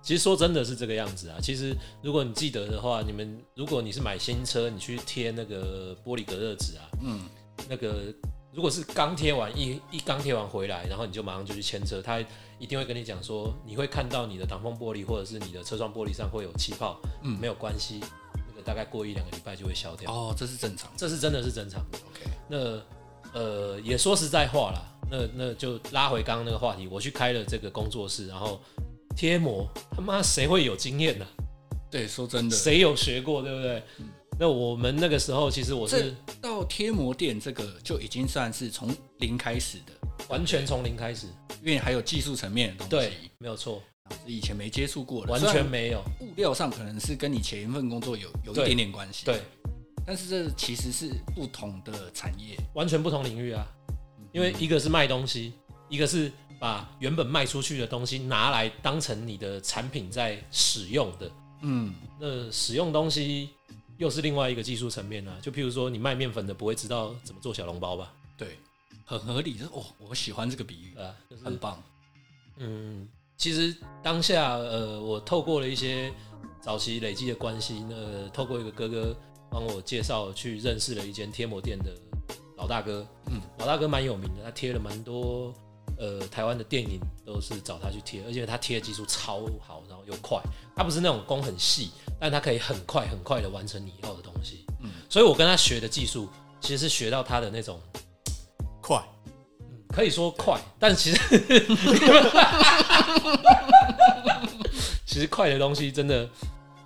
[0.04, 1.38] 其实说真的是这个样子啊。
[1.41, 7.21] 其实如果你记得的话，你们如果你是买新车，你去贴那个玻璃隔热纸啊，嗯，
[7.67, 8.13] 那个
[8.54, 12.19] 如果是刚贴完一一刚贴完回来，然后你就马上就去签车，他
[12.60, 18.28] 一定会跟你讲说，你会看到你的挡风玻璃或者是你的车窗玻璃上会有气泡，嗯没有关系，那个
[18.69, 20.91] 大概过一两个礼拜就会消掉，哦，这是正常。
[20.95, 21.97] 这是真的是正常的。
[21.97, 28.62] OK，那呃，也说实在话啦，那那就拉回刚刚那个话题，我去开了这个工作室，然后
[29.17, 31.25] 贴膜，他妈谁会有经验呢、
[31.89, 33.82] 对，说真的，谁有学过，对不对？
[34.39, 39.93] 那我们那个时候，其实我是到贴膜店这个就已经算是从零开始的，
[40.27, 41.25] 完全从零开始，
[41.63, 42.89] 因为还有技术层面的东西。
[42.91, 49.41] 对西，，没有错，是以前没接触过的，完全没有，物料上可能是跟你前一份工作有有一点点关系，对，，
[50.05, 53.67] 但是这其实是不同的产业，完全不同领域啊。
[54.31, 55.53] 因为一个是卖东西，
[55.89, 61.31] 一个是把原本卖出去的东西拿来当成你的产品在使用的。
[61.61, 63.49] 嗯，那使用东西
[63.97, 65.35] 又是另外一个技术层面啊。
[65.41, 68.13] 就譬如说，你卖面粉的不会知道怎么做小笼包吧？
[68.37, 68.59] 对，
[69.03, 71.81] 很合理，就是哦，我喜欢这个比喻，啊，就是很棒，
[72.57, 73.07] 嗯，
[73.39, 73.73] 其实
[74.04, 76.13] 当下呃，我透过了一些
[76.62, 79.15] 早期累积的关系，那透过一个哥哥
[79.49, 81.95] 帮我介绍去认识了一间贴膜店的
[82.58, 83.08] 老大哥。
[83.28, 85.54] 嗯，老大哥蛮有名的，他贴了蛮多
[85.97, 90.38] 呃台湾的电影都是找他去贴，而且他贴的技术超好，然后又快。
[90.75, 94.65] 他不是那种工很细，但他可以很快很快的完成你要的东西。
[94.82, 96.28] 嗯，所以我跟他学的技术
[96.60, 97.80] 其实是学到他的那种
[98.82, 99.02] 快，
[99.93, 101.19] 可以说快，但其实
[105.06, 106.30] 其实快的东西真的，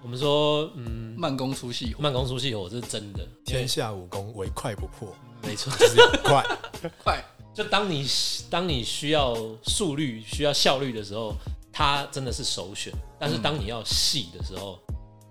[0.02, 5.14] 我们说嗯，慢工出细活，慢工出细活这是真的，天下武功唯快不破，
[5.44, 6.44] 没错，就是快。
[7.04, 8.08] 快，就当你
[8.50, 11.36] 当你需要速率、需要效率的时候，
[11.72, 12.92] 它真的是首选。
[13.20, 14.80] 但是当你要细的时候，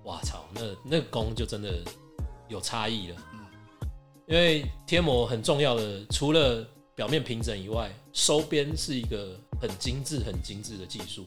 [0.05, 1.71] 哇操，那那个功就真的
[2.49, 3.17] 有差异了。
[4.27, 6.67] 因为贴膜很重要的，除了
[7.03, 11.27] 表面平整以外，收边是一个很精致、很精致的技术。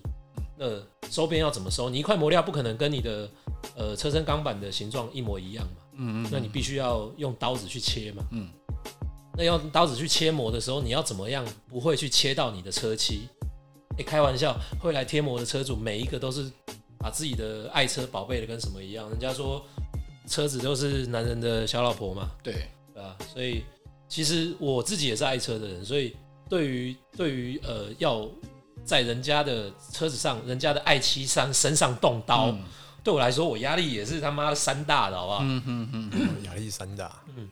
[0.57, 1.89] 那收边要怎么收？
[1.89, 3.29] 你一块磨料不可能跟你的
[3.75, 5.73] 呃车身钢板的形状一模一样嘛？
[5.97, 8.23] 嗯嗯，那你必须要用刀子去切嘛。
[8.31, 8.47] 嗯，
[9.37, 13.27] 那用刀子去切膜的时候，你要怎么样不会去切到你的车漆？
[13.97, 16.49] 哎、开玩笑，会来贴膜的车主每一个都是
[16.99, 19.09] 把自己的爱车宝贝的跟什么一样？
[19.09, 19.61] 人家说
[20.25, 22.53] 车子都是男人的小老婆嘛，对，
[22.93, 23.17] 对吧？
[23.33, 23.65] 所以
[24.07, 26.15] 其实我自己也是爱车的人，所以
[26.49, 28.27] 对于对于呃要
[28.83, 32.63] 在人家的车子上、人家的爱妻上身上动刀，嗯
[33.03, 35.39] 对我来说，我压力也是他妈山大的，好不好？
[35.43, 37.47] 嗯嗯嗯，压力山大，嗯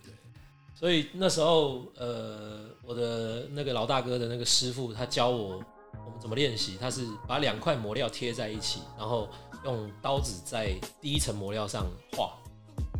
[0.73, 5.63] 所以那时候，呃，我的那个老大哥的那个师傅，他教我
[6.05, 6.75] 我们怎么练习。
[6.77, 9.29] 他是把两块磨料贴在一起，然后
[9.63, 11.85] 用刀子在第一层磨料上
[12.17, 12.33] 画，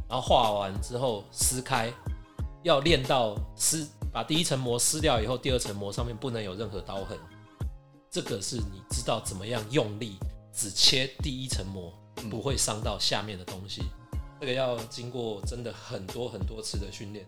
[0.07, 1.91] 然后画完之后撕开，
[2.63, 7.17] 要练到撕把第一层膜撕掉以后，第二层膜上面不能有任何刀痕。
[8.09, 10.17] 这个是你知道怎么样用力，
[10.53, 11.93] 只切第一层膜，
[12.29, 13.83] 不会伤到下面的东西。
[14.39, 17.25] 这个要经过真的很多很多次的训练。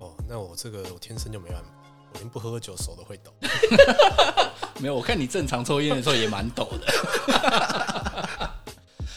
[0.00, 1.68] 哦，那我这个我天生就没办法，
[2.12, 3.32] 我连不喝酒手都会抖。
[4.78, 6.86] 没有，我看你正常抽烟的时候也蛮抖的，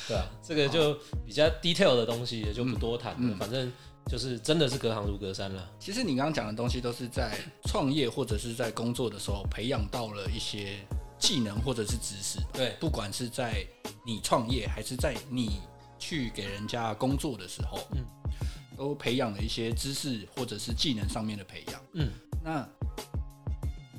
[0.08, 3.72] 对啊，这个就比较 detail 的东西也就不多谈了，嗯嗯反正
[4.08, 5.70] 就是真的是隔行如隔山了。
[5.80, 10.80] 其实你刚刚讲的东西都是在创业或者是在工作的时候培养到了一些
[11.18, 13.66] 技能或者是知识，对，不管是在
[14.06, 15.62] 你创业还是在你
[16.00, 18.04] 去给人家工作的时候，嗯，
[18.76, 21.82] 都培养了一些知识或者是技能上面的培养。
[21.94, 22.10] 嗯，
[22.44, 22.68] 那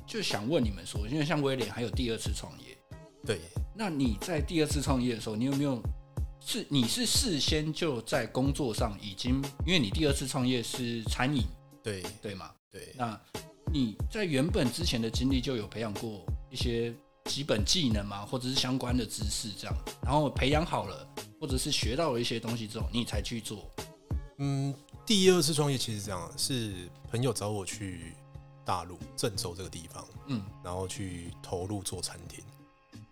[0.05, 2.77] 就想问你们说，因为像威廉还有第二次创业，
[3.25, 3.39] 对，
[3.73, 5.81] 那你在第二次创业的时候，你有没有
[6.45, 11.43] 是你是事先就在工作上已经，因为你第二次创业是餐饮，
[11.81, 12.51] 对对吗？
[12.71, 13.19] 对，那
[13.71, 16.93] 你在原本之前的经历就有培养过一些
[17.25, 21.07] 基本技能嘛，或者是相关的知识这样，然后培养好了，
[21.39, 23.71] 或者是学到了一些东西之后，你才去做。
[24.37, 24.73] 嗯，
[25.05, 28.13] 第二次创业其实这样，是朋友找我去
[28.65, 32.43] 大陆郑州这个地方，嗯然后去投入做餐厅。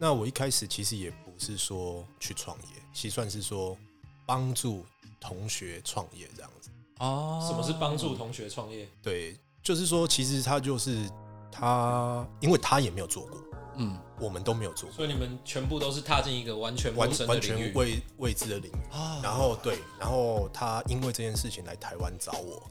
[0.01, 3.77] 那我一开始其实也不是说去创业，其实算是说
[4.25, 4.83] 帮助
[5.19, 6.71] 同学创业这样子。
[6.97, 8.15] 哦什么是帮助？
[8.15, 8.89] 同学创业？
[9.03, 11.07] 对，就是说其实他就是
[11.51, 13.39] 他，因为他也没有做过，
[13.77, 17.73] 嗯我们都没有做过，所以你们全部都是踏进一个完全完陌生的完领域全。
[17.75, 18.91] 未未知的领域。
[18.91, 22.63] 啊然后对，然后他因为这件事情来台湾找我，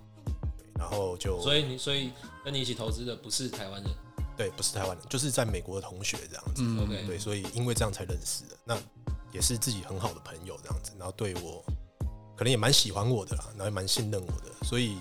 [0.56, 2.10] 对，然后就所以你所以
[2.44, 3.90] 跟你一起投资的不是台湾人。
[4.40, 6.62] 对，不是台湾人，就是在美国的同学这样子。
[6.64, 8.74] 嗯 OK 对，所以因为这样才认识的，那
[9.35, 11.62] 也是自己很好的朋友这样子，然后对我
[12.38, 14.96] 可能也蛮喜欢我的啦，然后也蛮信任我的，所以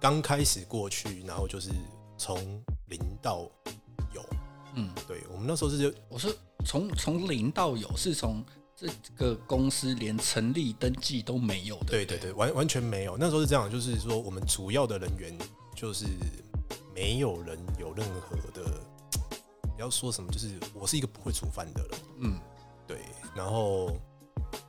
[0.00, 1.70] 刚开始过去，然后就是
[2.16, 2.38] 从
[2.86, 3.40] 零到
[4.14, 4.24] 有。
[4.74, 6.32] 嗯，对我们那时候是就我说
[6.64, 8.42] 从从零到有，是从
[8.74, 11.88] 这个公司连成立登记都没有的。
[11.90, 13.18] 对对对，完完全没有。
[13.18, 15.36] 那时候是这样，就是说我们主要的人员
[15.76, 16.06] 就是
[16.98, 18.82] 没有人有任何的，
[19.76, 22.40] 不要说什么，就是我是一个不会煮饭的人，嗯。
[22.88, 22.98] 对，
[23.36, 23.96] 然后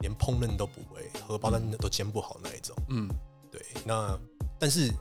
[0.01, 3.09] 连烹饪都不会，荷包蛋都煎不好那一种，嗯。
[3.49, 3.65] 对。
[3.83, 4.15] 那
[4.59, 4.93] 但是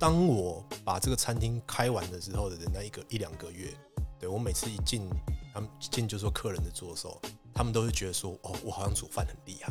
[0.00, 3.70] 当我把这个餐厅开完的时候的那一个一两个月，
[4.18, 5.10] 对我每次一进
[5.52, 7.20] 他们进就说客人的桌的时候，
[7.52, 9.70] 他们都会觉得说，哦，我好像煮饭很厉害。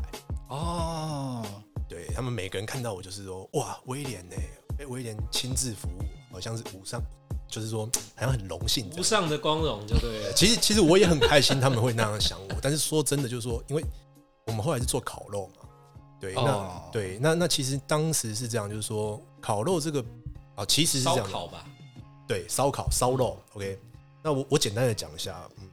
[0.49, 1.43] 哦，
[1.89, 4.35] 对他们每个人看到我就是说，哇，威廉呢、
[4.77, 7.01] 被威廉亲自服务，好像是无上，
[7.47, 8.89] 就是说好像很荣幸。
[8.97, 10.33] 无上的光荣就对了。
[10.33, 12.55] 其实其实我也很开心，他们会那样想我。
[12.61, 13.83] 但是说真的，就是说，因为
[14.47, 15.67] 我们后来是做烤肉嘛，
[16.19, 20.03] 对，那、哦对那那其实当时是这样，就是说烤肉这个
[20.55, 21.65] 啊，其实是这样烤吧，
[22.27, 23.79] 对，烧烤烧肉，OK。
[24.23, 25.69] 那我我简单的讲一下，嗯，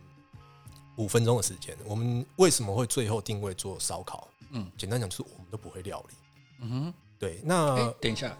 [0.97, 4.27] 五分钟的时间，我们为什么会最后定位做烧烤？
[4.53, 6.15] 嗯简单讲就是我们都不会料理。
[6.63, 8.37] 嗯哼，对，那、哎、等一下，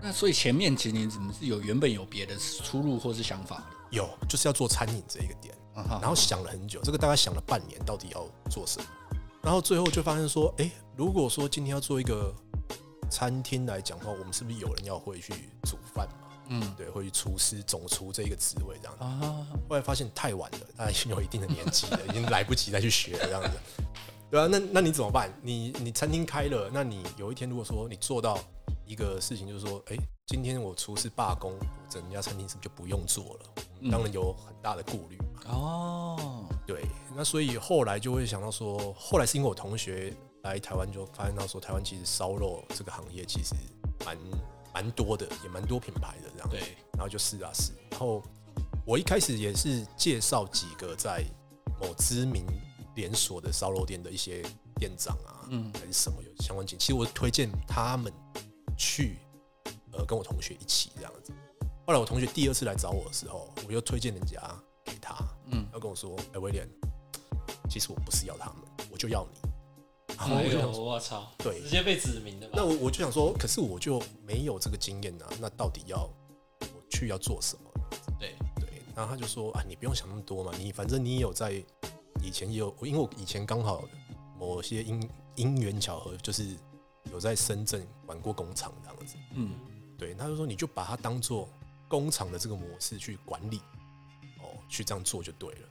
[0.00, 3.64] 那所以前面其实你怎么是有原本有别的出路或是想法的？
[3.90, 8.86] 有就是要做餐饮这一个点，然后想了很久，这个大概想了半年，到底要做什么。
[9.42, 12.34] 然后最后就发现说，哎、如果说今天要做一个
[13.10, 15.32] 餐厅来讲的话，我们是不是有人要会去
[15.62, 16.28] 煮饭嘛？
[16.50, 19.04] 嗯对，会去厨师、总厨这一个职位这样子。
[19.04, 23.50] 啊，后来发现太晚了，他已经有一定的年纪了，已经来不及再去学了这样子。
[24.30, 25.32] 对啊，那那你怎么办？
[25.42, 28.38] 你你餐厅开了，那你有一天如果说你做到
[28.88, 29.96] 一个事情，就是说，哎、
[30.26, 31.52] 今天我厨师罢工，
[31.90, 33.40] 整家餐厅是不是就不用做了？
[33.80, 35.52] 嗯当然有很大的顾虑嘛。
[35.52, 43.54] 哦，对，那所以后来就会想到说，后来是因为我同学来台湾，就发现到说，台湾其实烧肉这个行业其实
[44.04, 44.18] 蛮
[44.74, 46.48] 蛮多的，也蛮多品牌的这样。
[46.48, 46.60] 对，
[46.94, 48.22] 然后就试啊试，然后
[48.86, 51.22] 我一开始也是介绍几个在
[51.80, 52.44] 某知名
[52.96, 54.42] 连锁的烧肉店的一些
[54.76, 58.12] 店长啊，嗯还是什么有相关经，其实我推荐他们
[58.78, 59.18] 去，
[59.92, 61.32] 呃，跟我同学一起这样子。
[61.86, 64.40] 后来我同学第二次来找我的时候，我又推荐人家
[64.84, 65.16] 给他，
[65.50, 66.66] 嗯要跟我说，哎、威廉，
[67.68, 69.40] 其实我不是要他们，我就要你。
[70.16, 72.48] 然后我就想说，我操，对直接被指名的？
[72.52, 76.10] 那我我就想说，可是我就没有这个经验啊，那到底要
[76.60, 77.70] 我去要做什么？
[78.18, 81.52] 对，对，然后他就说啊，你不用想那么多嘛，你反正你也有在
[82.20, 83.84] 以前也有，因为我以前刚好
[84.36, 86.56] 某些因因缘巧合，就是
[87.12, 89.16] 有在深圳玩过工厂这样子。
[89.34, 89.52] 嗯
[89.98, 91.48] 对，他就说你就把它当做
[91.88, 93.58] 工厂的这个模式去管理，
[94.38, 95.68] 哦，去这样做就对了。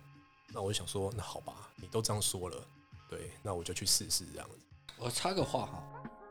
[0.53, 2.57] 那我就想说，那好吧，你都这样说了，
[3.09, 4.55] 对，那我就去试试这样子。
[4.97, 5.83] 我插个话哈，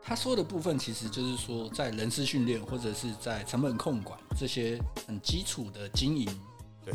[0.03, 6.27] 他说的部分其实就是说，在人事训练或者是在成本控管这些很基础的经营
[6.83, 6.93] 对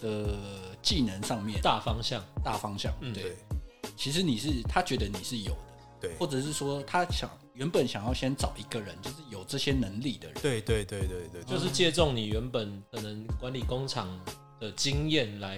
[0.00, 3.36] 的技能上面，大方向，大方向，嗯对对，
[3.96, 5.71] 其实你是他觉得你是有的，
[6.02, 14.08] 对或者是说他想原本想要先找一个人，就是有这些能力的人，对对对对对，就是借重你原本可能管理工厂
[14.58, 15.56] 的经验来，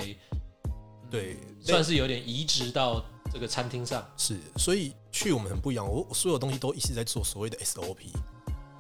[1.11, 3.03] 对算是有点移植到
[3.33, 4.07] 这个餐厅上。
[4.17, 5.87] 是，所以去我们很不一样。
[5.87, 8.13] 我我所有东西都一直在做所谓的 SOP，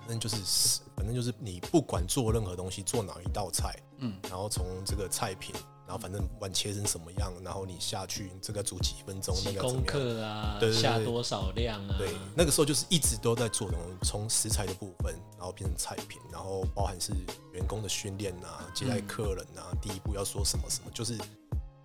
[0.00, 5.55] 反正就是反正就是你不管做任何东西，做哪一道菜，嗯然后从这个菜品，
[5.87, 9.85] 然后反正不管切成什么样，然后你下去这个煮几分钟，那个怎么样？
[9.85, 11.97] 克啊对对，对下多少量啊？
[11.99, 17.12] 对，那个时候就是一直都在做东西，从食材的部分，然后变成菜品，然后包含是
[17.53, 21.18] 员工的训练啊，接待客人啊，第一步要说什么什么，就是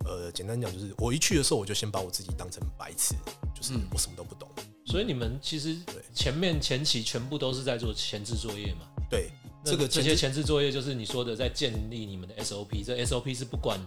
[0.06, 3.14] 呃，简单讲就是，我一去的时候，我就先把我自己当成白痴，
[3.54, 4.48] 就是嗯我什么都不懂。
[4.86, 5.76] 所以你们其实
[6.14, 8.88] 前面前期全部都是在做前置作业嘛？
[9.08, 13.78] 对，那这个这些前置作业就是你说的在建立你们的 SOP，这 SOP 是不管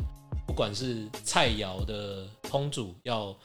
[0.46, 3.36] 不管是菜肴的烹煮要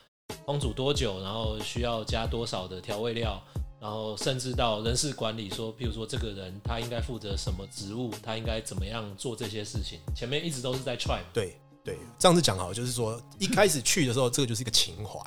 [0.46, 3.42] 烹煮多久，然后需要加多少的调味料，
[3.80, 11.28] 然后甚至到人事管理说，譬如说这个人他应该负责什么职务，他应该怎么样做这些事情，前面一直都是在 try 嘛。
[11.32, 15.18] 对对，这样子讲好，就是说一开始去的时候，这个就是一个情怀。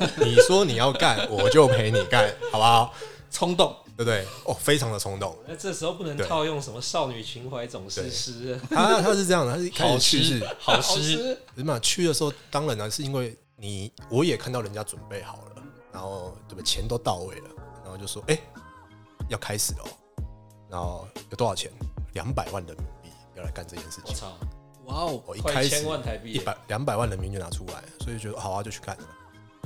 [0.18, 2.92] 你说你要干，我就陪你干，好不好？
[3.30, 4.26] 冲动，对不对？
[4.44, 5.36] 哦，非常的冲动。
[5.48, 11.78] 那这时候不能套用什么少女情怀总是诗，他他是这样的，他是一开始去是，好吃，是嘛？
[11.78, 16.62] 去的时候，当然呢、是因为你我也看到人家准备好了，然后对吧？
[16.62, 17.48] 钱都到位了，
[17.82, 18.38] 然后就说，哎、
[19.28, 19.88] 要开始哦。
[20.68, 21.72] 然后有多少钱？
[22.12, 24.04] 两百万人民币要来干这件事情。
[24.06, 24.38] 我操，
[24.86, 29.04] 哇哦，我一开始万台币，一百两百万人民币就拿出来，所以觉得好啊，就去干了。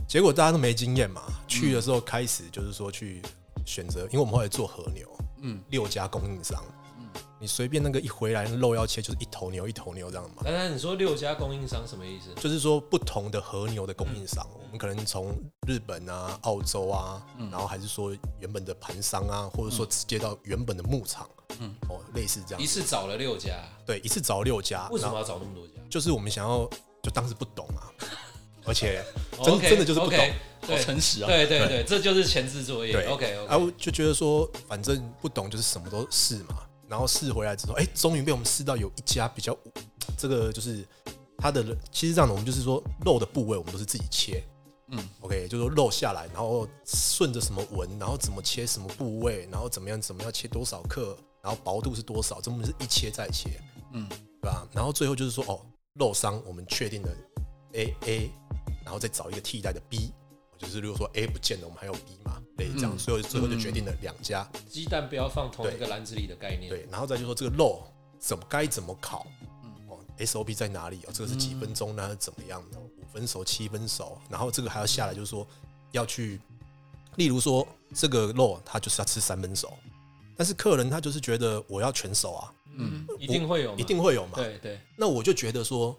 [0.06, 3.22] 结果大家都没经验嘛，去的时候开始就是说去
[3.70, 5.06] 选择，因为我们后来做和牛，
[5.42, 5.62] 嗯。
[5.70, 6.60] 六家供应商，
[6.98, 7.08] 嗯。
[7.38, 10.42] 你随便那个一回来肉要切就是一头牛一头牛这样嘛。
[10.42, 12.34] 刚才你说六家供应商什么意思？
[12.42, 15.32] 就是说不同的和牛的供应商，我们可能从
[15.68, 17.48] 日本啊、澳洲啊，嗯。
[17.48, 21.30] 然后还是说原本的盘商啊，或者说直接到原本的牧场，
[21.60, 21.72] 嗯。
[21.88, 22.60] 哦，类似这样。
[22.60, 23.54] 一次找了六家，
[23.86, 25.74] 对，一次找六家，为什么要找那么多家？
[25.88, 26.68] 就是我们想要
[27.02, 27.88] 就当时不懂啊，
[28.64, 29.04] 而且
[29.42, 30.18] 真真的就是不懂
[30.66, 32.92] 好诚实啊，对对对，这就是前置作业。
[32.92, 39.56] 对 OK 啊，我就觉得说反正不懂就是什么都试嘛，然后试回来之后，哎，终于被我们试到有一家比较
[40.16, 40.86] 这个就是
[41.38, 44.42] 它的其实这样的，我们就是说肉的部位我们都是自己切。
[44.92, 53.48] 嗯 OK，就是说肉下来，然后顺着什么纹，然后怎么切什么部位，然后怎么样怎么样切多少克，然后薄度是多少，这我们是一切再切，
[53.92, 54.08] 嗯
[54.42, 54.66] 对吧？
[54.72, 55.60] 然后最后就是说，哦，
[55.94, 57.08] 肉商我们确定了
[57.74, 58.30] A A，
[58.90, 60.12] 然后再找一个替代的 B，
[60.58, 66.68] 就是如果说 A 不见了，我们还有 B 嘛，类似这样，嗯所以最后就决定了两家，鸡蛋不要放同一个篮子里的概念。
[66.68, 67.84] 对，然后再就说这个肉
[68.18, 69.28] 怎么该怎么烤，
[69.62, 71.02] 嗯哦，SOP 在哪里？
[71.06, 72.16] 哦，这个是几分钟呢？
[72.16, 72.80] 怎么样的？
[72.80, 75.46] 五分熟、七分熟，然后这个还要下来，就是说
[75.92, 76.40] 要去，
[77.14, 79.72] 例如说这个肉它就是要吃三分熟，
[80.36, 84.32] 但是客人他就是觉得我要全熟啊，嗯一定会有，一定会有嘛。
[84.34, 85.96] 对对，那我就觉得说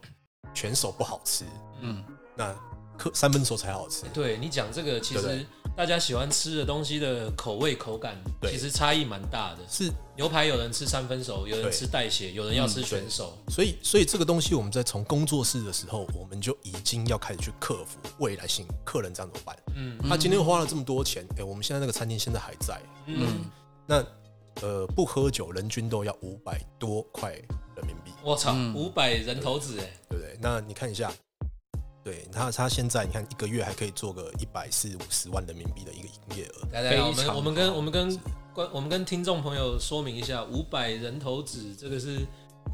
[0.53, 1.45] 全熟不好吃，
[1.79, 2.03] 嗯
[2.35, 2.53] 那
[3.01, 4.03] 客三分熟才好吃。
[4.13, 8.51] 对你讲这个，其对不实大家喜欢吃的东西的口味口感，对。
[8.51, 9.59] 其实差异蛮大的。
[9.67, 13.33] 是，牛排有人吃三分熟，有人对吃带血，有人要吃全熟。
[13.49, 19.57] 所以所以这个东西我们在从工作室的时候，我们就已经要开始去克服未来性客人这样怎么办？
[19.75, 19.97] 嗯。
[20.07, 23.45] 他今天花了这么多钱，哎、我们现在那个餐厅现在还在，嗯，
[23.87, 24.05] 那
[24.61, 28.75] 呃不喝酒，人均都要五百多块人民币，我操，嗯。
[28.75, 30.37] 五百人头子哎，对不对？
[30.39, 31.11] 那你看一下，
[32.03, 38.19] 对他他现在你看一个月还可以做个一百四五十万人民币的一个营业额，来来来，我们我们跟我们跟
[38.53, 42.19] 观我们跟听众朋友说明一下，五百人头子这个是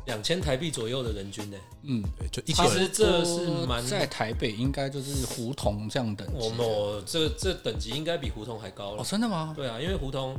[0.06, 1.58] 两千台币左右的人均呢。
[1.84, 9.06] 嗯，对，就一其实这是蛮在台北应该就是胡同这样等级我们哦这这等级应该比胡同还高了哦，。
[9.06, 9.54] 真的吗？
[9.56, 10.36] 对啊，因为胡同，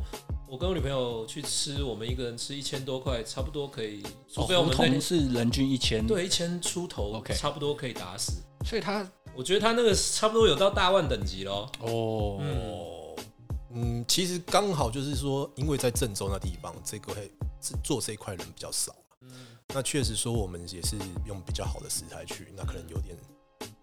[0.49, 8.43] 我跟我女朋友去吃，我们一个人吃一千多块，差不多可以，除哦非我们那胡同是人均一千，，对一千出头 OK 差不多可以打死。
[8.65, 11.71] 所以他我觉得他那个差不多有到大万等级咯。
[11.81, 13.15] 哦，
[13.71, 18.95] 嗯，其实刚好就是说，因为在郑州那地方，这个会是做这一块人比较少。
[19.75, 23.15] 那确实说，我们也是用比较好的食材去，那可能有点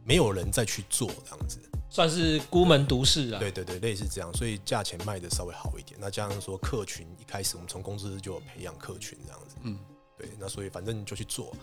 [0.03, 1.59] 没有人再去做这样子。
[1.89, 3.39] 算是孤门独市啊。
[3.39, 5.97] 对对对，类似这样，所以价钱卖的稍微好一点。
[6.01, 9.55] 那加上说客群，一开始我们从公司就有培养客群这样子。
[9.61, 9.79] 嗯，
[10.17, 11.55] 对，那所以反正就去做，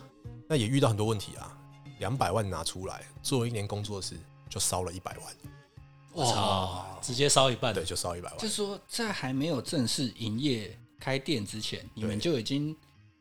[0.47, 1.55] 那也遇到很多问题啊。
[1.99, 4.15] 两百万拿出来做一年工作室，
[4.49, 5.25] 就烧了一百万，
[6.11, 7.73] 我操，直接烧一半。
[7.73, 8.47] 对，就烧一百万就。
[8.47, 12.75] 是说在还没有正式营业开店之前，你们就已经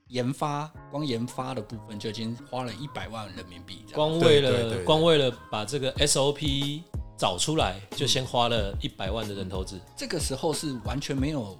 [0.08, 3.84] 研发，光研发的部分就已经花了一百万人民币。
[3.94, 6.82] 光为了光为了把这个 SOP
[7.16, 9.80] 找出来，就先花了一百万的人头子。
[9.96, 11.58] 这个时候是完全没有，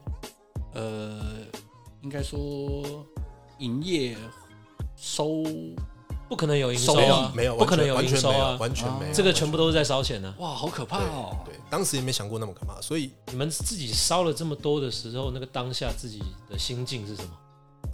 [0.75, 1.47] 呃，
[2.03, 3.07] 应该说
[3.59, 4.17] 营业
[4.97, 5.45] 收
[6.33, 6.95] 不可能有营收
[7.35, 9.13] 没有，不可能完全完全没有营收啊，完全没有。
[9.13, 11.37] 这个全部都是在烧钱呢、哇，好可怕哦！
[11.45, 17.31] 对对，当时也没想过那么可怕，所以你们自己烧了这么多的时候，那个当下自己的心境是什么？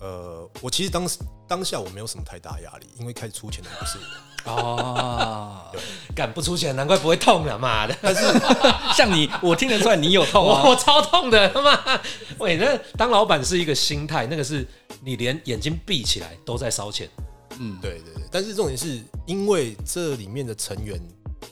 [0.00, 1.18] 呃，我其实当时
[1.48, 3.98] 当下我没有什么太大压力，因为开始出钱的不是
[4.44, 4.52] 我。
[4.52, 5.62] 哦，
[6.14, 7.96] 敢不出钱，难怪不会痛了，妈的！
[8.94, 10.62] 像你，我听得出来你有痛啊。
[10.62, 12.00] 我 我超痛的，他妈！
[12.38, 14.64] 喂，那当老板是一个心态，那个是
[15.02, 17.10] 你连眼睛闭起来都在烧钱，
[17.58, 21.00] 嗯，对对对，但是重点是因为这里面的成员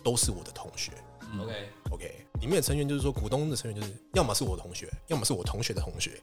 [0.02, 0.92] 都是我的同学。
[1.32, 1.40] 嗯。
[1.40, 6.20] OK，，OK，里面的成员就是说股东的成员就是要么是我的同学，要么是我同学的同学，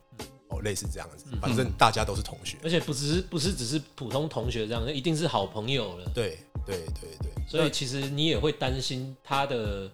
[0.50, 2.58] 哦，类似这样子，反正大家都是同学。
[2.64, 6.12] 而且不只是不是只是普通同学这样，一定是好朋友了。
[6.14, 9.92] 对对对对，所以其实你也会担心他的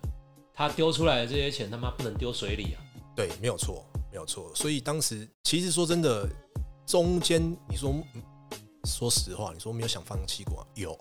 [0.54, 2.78] 他丢出来的这些钱他妈不能丢水里啊。
[3.16, 4.50] 对，没有错，没有错。
[4.54, 6.30] 所以当时其实说真的，
[6.86, 8.22] 中间你说，嗯
[8.86, 10.68] 说实话，你说没有想放弃过吗？
[10.76, 11.00] 有，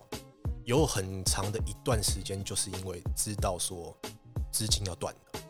[0.65, 3.95] 有很长的一段时间，就是因为知道说
[4.51, 5.41] 资金要断了，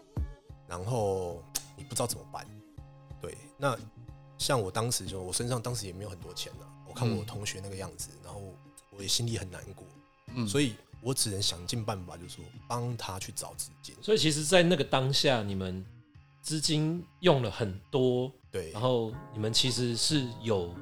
[0.67, 1.43] 然后
[1.75, 2.45] 你不知道怎么办。
[3.21, 3.77] 对，那
[4.37, 8.41] 像我当时就我身上当时也没有很多钱啊，我看我嗯同学那个样子，然后
[8.91, 9.85] 我也心里很难过，
[10.35, 13.95] 嗯，所以我只能想尽办法，就是说帮他去找资金。
[14.01, 15.85] 所以其实，在那个当下，你们
[16.41, 20.73] 资金用了很多，对然，后你们其实是有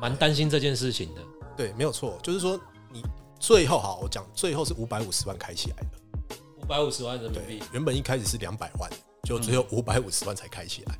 [0.00, 1.20] 蛮担心这件事情的。
[1.56, 2.58] 对，没有错，就是说
[2.90, 3.02] 你
[3.38, 8.90] 最后好，我讲最后是五百五十万开起来的，五百五十万人民币，，原本一开始是两百万，
[9.24, 10.98] 就只有五百五十万才开起来，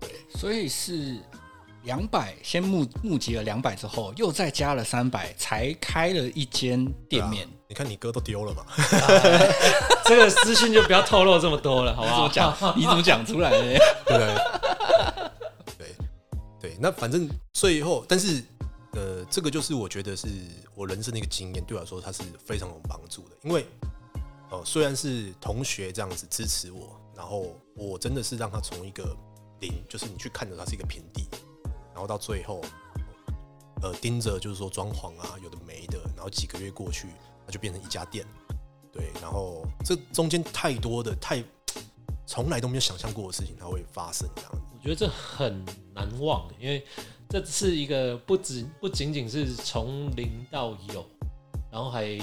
[0.00, 1.18] 对所以是
[1.84, 7.46] 两百，先募募集了两百之后，又再加了三百，才开了一间店面。
[7.46, 8.66] 啊你看你哥都丢了嘛，
[10.06, 12.26] 这个私信就不要透露这么多了，好不好？
[12.26, 12.74] 你 怎么讲？
[12.76, 13.62] 你怎么讲出来的？
[14.06, 14.59] 对不对？
[16.82, 18.42] 那反正最后，但是
[18.92, 20.28] 呃，这个就是我觉得是
[20.74, 23.66] 我人生的一个经验，对我来说它是非常有帮助的，因为
[24.50, 29.16] 哦、虽然是同学这样子支持我，然后我真的是让他从一个
[29.60, 31.28] 零，就是你去看着它是一个平地，
[31.92, 32.60] 然后到最后，
[33.80, 37.06] 呃，盯着就是说装潢啊，有的没的，然后几个月过去，
[37.46, 38.26] 那就变成一家店，
[38.90, 41.44] 对，然后这中间太多的太
[42.26, 44.69] 从来都没有想象过的事情，它会发生这样子。
[44.80, 45.62] 我觉得这很
[45.94, 46.82] 难忘，因为
[47.28, 51.06] 这是一个不止不仅仅是从零到有，
[51.70, 52.18] 然后还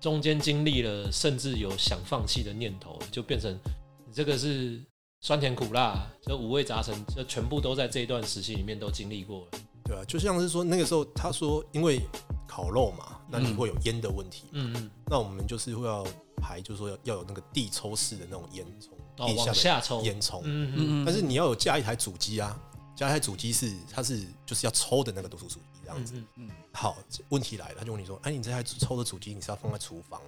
[0.00, 3.56] 中间经历了甚至有想放弃的念头，就变成
[4.04, 4.82] 你这个是
[5.20, 9.60] 酸甜苦辣，这五味杂陈，这全部都在这一段时期里面都经历过了。
[9.84, 12.00] 对啊，就像是说那个时候他说，因为
[12.48, 16.04] 烤肉嘛，那你嗯会有烟的问题，嗯嗯，那我们就是会要
[16.36, 18.88] 排，就是说要要有那个地抽式的那种烟囱，
[19.26, 21.04] 地下抽，烟囱，嗯嗯，嗯。
[21.04, 22.58] 但是你要有架一台主机啊，
[22.96, 26.14] 架一台主机是它是就是要抽的那个读书主机这样子。
[26.16, 26.96] 嗯嗯好，
[27.30, 30.20] 问题来了，他就问你说，哎，你这台抽的主机你是要放在厨房，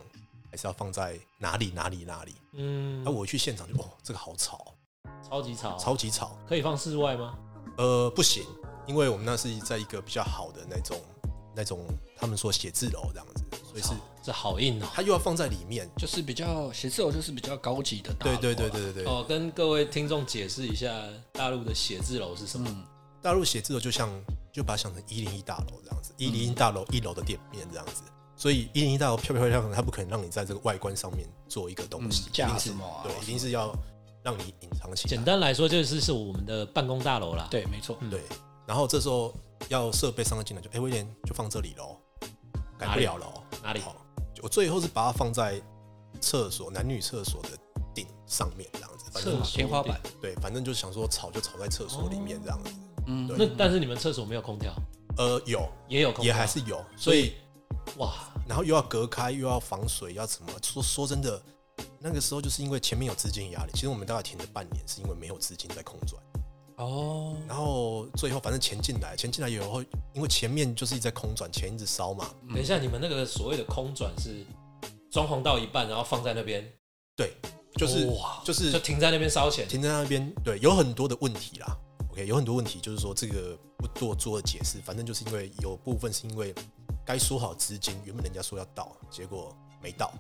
[0.50, 2.34] 还是要放在哪里哪里哪里？
[2.54, 4.74] 嗯，那、我去现场就哦，这个好吵，
[5.28, 7.38] 超级吵，超级吵，可以放室外吗？
[7.78, 8.44] 呃，不行，
[8.86, 11.00] 因为我们那是在一个比较好的那种
[11.54, 11.86] 那种，
[12.16, 13.90] 他们说写字楼这样子，所以是
[14.22, 14.86] 这好硬哦。
[14.94, 15.88] 它又要放在里面。
[15.96, 18.54] 就是比较写字楼，就是比较高级的大楼对啊。
[18.54, 20.88] 对对对对对，哦，跟各位听众解释一下
[21.32, 22.66] 大陆的写字楼是什么。
[22.70, 22.84] 嗯，
[23.20, 24.08] 大陆写字楼就像
[24.52, 28.02] 就把它想成一零一大楼这样子，一零一大楼一楼的店面这样子。
[28.34, 33.72] 所以一零一大楼漂漂亮亮，它不可能让你在这个外观上面做一个东西，嗯架一定是什么啊对，一定是要
[34.22, 35.22] 让你隐藏起来简。
[35.22, 37.96] 单来说，就是是我们的办公大楼啦。，对，没错。
[38.00, 38.20] 嗯对，
[38.66, 39.32] 然后这时候
[39.68, 41.96] 要设备上得进来，就哎威廉就放这里喽，
[42.78, 43.42] 改不了喽。
[43.62, 43.80] 哪里？
[44.42, 45.62] 好，我最后是把它放在
[46.20, 47.50] 厕所男女厕所的
[47.94, 50.00] 顶上面这样子，反正厕所天花板。
[50.20, 52.70] 对，反正就想说吵就吵在厕所里面这样子。
[53.06, 54.74] 嗯，那但是你们厕所没有空调，
[55.16, 58.14] 呃，有也有空调，也还是有，所以所以哇，
[58.46, 60.52] 然后又要隔开，又要防水，要什么？
[60.62, 61.42] 说说真的，
[61.98, 66.22] 那个时候就是因为前面有资金压力，其实我们大概停了半年，是因为没有资金在空转。
[66.84, 69.82] 哦，然后最后反正钱进来，钱进来以后，
[70.14, 74.44] 因为前面就是一直在空转，钱一直烧嘛，等一下，你们那个所谓的空转是
[75.10, 76.66] 装潢到一半，然后放在那边，
[77.16, 77.36] 对
[77.76, 79.66] 就是哇，就就停在那边烧钱。
[79.66, 81.76] 停在那边，对，有很多的问题啦。
[82.10, 86.54] OK，有很多问题，就是说这个不多做解释，反正就是因为有部分是因为
[87.06, 90.12] 该说好资金，原本人家说要到，结果没到。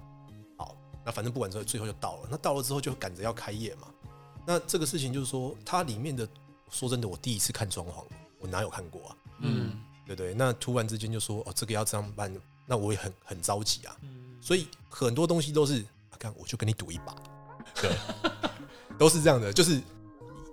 [0.56, 3.88] 好，那反正不管说最后就到了，那到了之后就赶着要开业嘛。
[4.46, 6.26] 那这个事情就是说，它里面的
[6.72, 8.02] 说真的，我第一次看装潢，
[8.40, 9.16] 我哪有看过啊？
[9.42, 10.34] 嗯对对？
[10.34, 12.34] 那突然之间就说哦，这个要这样办，
[12.66, 13.96] 那我也很很着急啊。
[14.02, 17.14] 嗯，所以很多东西都是，啊看我就跟你赌一把，
[17.80, 17.90] 对，
[18.98, 19.80] 都是这样的，就是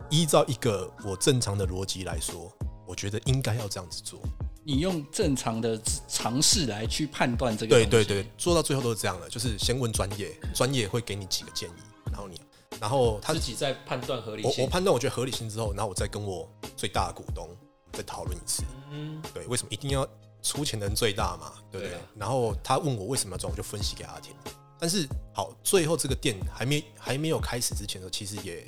[0.10, 2.52] 依照一个我正常的逻辑来说，
[2.86, 4.20] 我觉得应该要这样子做。
[4.64, 12.40] 你用正常的尝试来去判断这个对对对，做到最后都是这样的，就是先问专业，专业会给你几个建议，然后你，
[12.80, 14.52] 然后他自己在判断合理性。
[14.58, 17.50] 我我判断我觉得合理性之后，然后我再跟我最大的股东
[17.92, 20.08] 再讨论一次，嗯，对，为什么一定要
[20.42, 21.90] 出钱的人最大嘛，对不对？
[21.90, 24.34] 对啊然后他问我为什么要装，我就分析给他听。
[24.80, 28.66] 但是好，最后这个店还没还没有开始之前的时候，其实也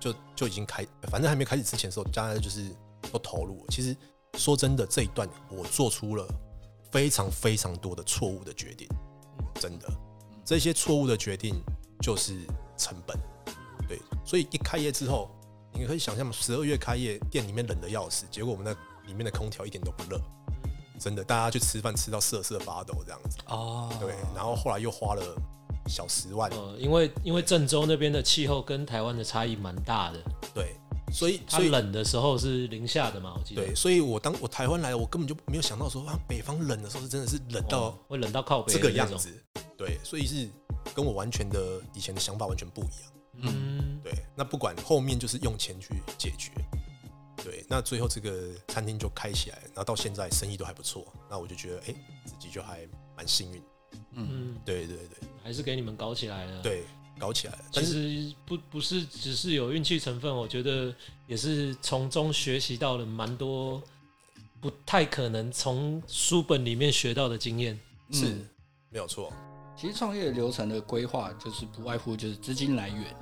[0.00, 2.74] 就就已经开，反正还没开始之前的时候，大家就是
[3.12, 3.66] 都投入了。
[3.68, 3.96] 其实
[4.36, 6.26] 说真的，这一段我做出了
[6.90, 8.88] 非常非常多的错误的决定，
[9.60, 9.88] 真的，
[10.44, 11.54] 这些错误的决定
[12.00, 12.40] 就是
[12.76, 13.16] 成本。
[13.88, 15.30] 对，所以一开业之后，
[15.72, 18.72] 你可以想象，十二月开业，店里面冷的要死，结果我们那
[19.08, 20.20] 里面的空调一点都不热，
[20.98, 23.38] 真的，大家去吃饭吃到瑟瑟发抖这样子。
[23.46, 25.22] 哦，对，然后后来又花了
[25.86, 30.18] 小十万，呃，因为因为郑州那边的气候跟台湾的差异蛮大的，
[30.54, 30.76] 对，
[31.12, 39.28] 所以它所以冷的时候是零下的嘛，我记得，对，所以我当我台湾来，我根本就没有想到说啊，北方冷的时候是真的是冷到哦会冷到靠北这个样子，
[39.76, 40.48] 对，所以是
[40.94, 43.12] 跟我完全的以前的想法完全不一样。
[43.38, 46.50] 嗯，对，那不管后面就是用钱去解决。
[47.36, 53.62] 对，那最后这个餐厅就开起来，然后到现在生意都还不错，那我就觉得哎、自己就还蛮幸运。
[54.12, 56.84] 嗯，对对对还是给你们搞起来了。，对，
[57.18, 57.64] 搞起来了。
[57.72, 60.94] 其实不不是只是有运气成分，我觉得
[61.26, 63.82] 也是从中学习到了蛮多
[64.60, 67.78] 不太可能从书本里面学到的经验。
[68.10, 68.48] 是、嗯
[68.90, 69.32] 没有错，
[69.76, 73.16] 其实创业流程的规划就是不外乎就是资金来源，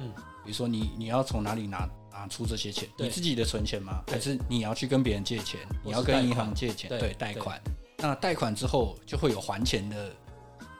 [0.00, 0.12] 嗯，
[0.44, 2.88] 比如说你你要从哪里拿拿出这些钱？
[2.98, 4.02] 你自己的存钱吗？
[4.08, 5.60] 还是你要去跟别人借钱？
[5.84, 6.88] 你要跟银行借钱？
[6.88, 7.60] 对，贷款。
[7.98, 10.10] 那贷款之后就会有还钱的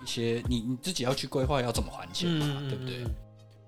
[0.02, 3.04] 一些，你你自己要去规划要怎么还钱嘛，对不对？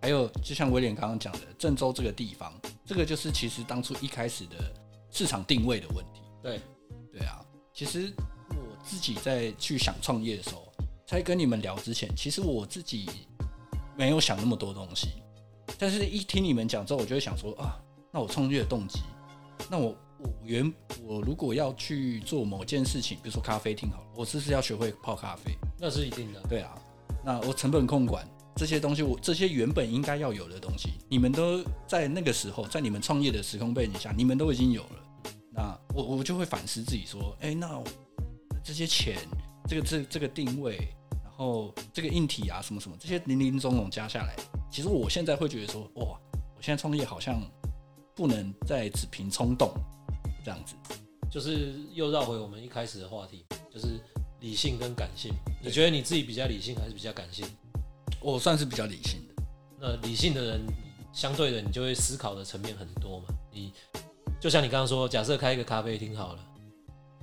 [0.02, 2.52] 还有就像威廉刚刚讲的，郑州这个地方，
[2.84, 4.72] 这个就是其实当初一开始的
[5.10, 6.20] 市场定位的问题。
[6.42, 6.60] 对，
[7.10, 7.40] 对啊，
[7.72, 8.12] 其实
[8.50, 10.70] 我自己在去想创业的时候，
[11.06, 13.08] 在跟你们聊之前，其实我自己
[13.96, 15.08] 没有想那么多东西，
[15.78, 17.78] 但是一听你们讲之后，我就会想说啊，
[18.12, 19.00] 那我创业的动机，
[19.70, 20.72] 那我我原
[21.02, 25.56] 我如果要去做某件事情，比如说咖啡厅好了，我是不是要学会泡咖啡？
[25.78, 26.40] 那是一定的。
[26.48, 26.74] 对啊，
[27.24, 35.30] 那我成本控管这些东西，我这些原本应该要有的东西，你们都在那个时候，在你们创业的时空背景下，你们都已经有了。
[35.52, 37.82] 那我我就会反思自己说，哎、那
[38.64, 39.18] 这些钱，
[39.68, 41.05] 这个这这个定位，然
[41.36, 44.34] 后这个硬体啊，什么什么，这些零零总总加下来，
[44.70, 46.18] 其实我现在会觉得说，哇，
[46.56, 47.42] 我现在创业好像
[48.14, 49.72] 不能再只凭冲动
[50.44, 50.74] 这样子。
[51.30, 54.00] 就是又绕回我们一开始的话题，就是
[54.40, 55.32] 理性跟感性。
[55.62, 57.46] 你觉得你自己比较理性还是比较感性？
[58.20, 59.42] 我算是比较理性的，
[59.78, 60.66] 那理性的人，
[61.12, 63.26] 相对的你就会思考的层面很多嘛。
[63.52, 63.72] 你
[64.40, 66.40] 就像你刚刚说，假设开一个咖啡厅好了，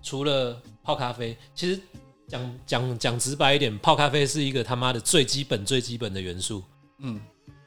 [0.03, 1.82] 除了泡咖啡，其实
[2.28, 6.64] 讲讲讲直白一点，泡咖啡是一个他妈的最基本最基本的元素。
[7.00, 7.22] 嗯，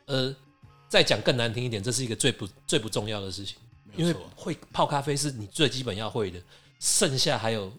[0.07, 0.35] 呃，
[0.89, 3.57] 再讲更难听一点，这是一个最不最不重要的事情，
[3.97, 4.15] 因为。
[4.37, 6.41] 会泡咖啡是你最基本要会的，
[6.79, 7.73] 剩下还有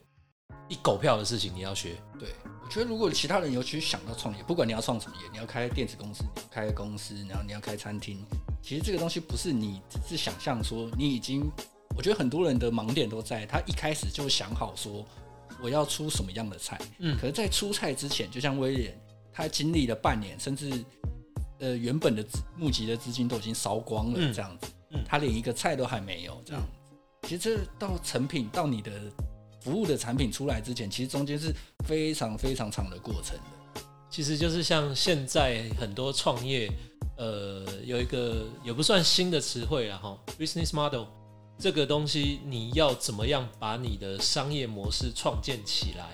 [0.68, 1.96] 一狗票的事情你要学。
[2.20, 2.28] 对，
[2.62, 8.22] 我觉得如果其他人有去想到创业，不管你要创什么业，你要开电子公司，你要开公司，然后你要开餐厅，
[8.62, 11.50] 其实这个东西不是你只是想象说你已经，
[11.96, 15.06] 我觉得很多人的盲点都在他一开始就想好说
[15.62, 17.18] 我要出什么样的菜，嗯。
[17.18, 19.00] 可是，在出菜之前，就像威廉，
[19.32, 20.72] 他经历了半年，甚至
[21.60, 24.34] 呃原本的募集的资金都已经烧光了，嗯。
[24.34, 25.04] 这样子，嗯。
[25.06, 26.68] 他连一个菜都还没有，这样子。
[27.28, 28.92] 其实这到成品到你的
[29.60, 31.54] 服务的产品出来之前，其实中间是
[31.86, 33.82] 非常非常长的过程的。
[34.10, 36.72] 其实就是像现在很多创业，
[37.18, 41.06] 呃，有一个也不算新的词汇了哈，business model
[41.60, 46.06] 这个东西，你要怎么样把你的商业模式创建起来？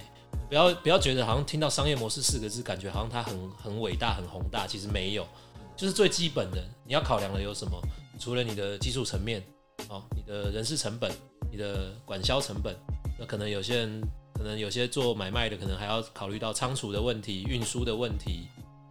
[0.47, 5.27] 不要不要觉得好像听到商业模式四个字，感觉好像它很很伟大、很宏大，其实没有，
[5.75, 7.81] 就是最基本的，你要考量的有什么？
[8.19, 9.43] 除了你的技术层面，
[9.89, 11.11] 哦，你的人事成本，
[11.51, 12.75] 你的管销成本，
[13.19, 14.01] 那可能有些人
[14.33, 18.47] 可能有些做买卖的，可能还要考虑到仓储的问题、运输的问题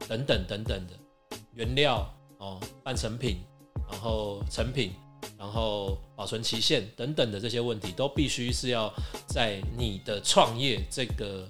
[0.09, 0.95] 等等等等的
[1.55, 3.41] 原料哦、半成品，
[3.89, 4.93] 然后成品，
[5.43, 8.95] 然后保存期限等等的这些问题，都必须是要
[9.27, 11.49] 在你的创业这个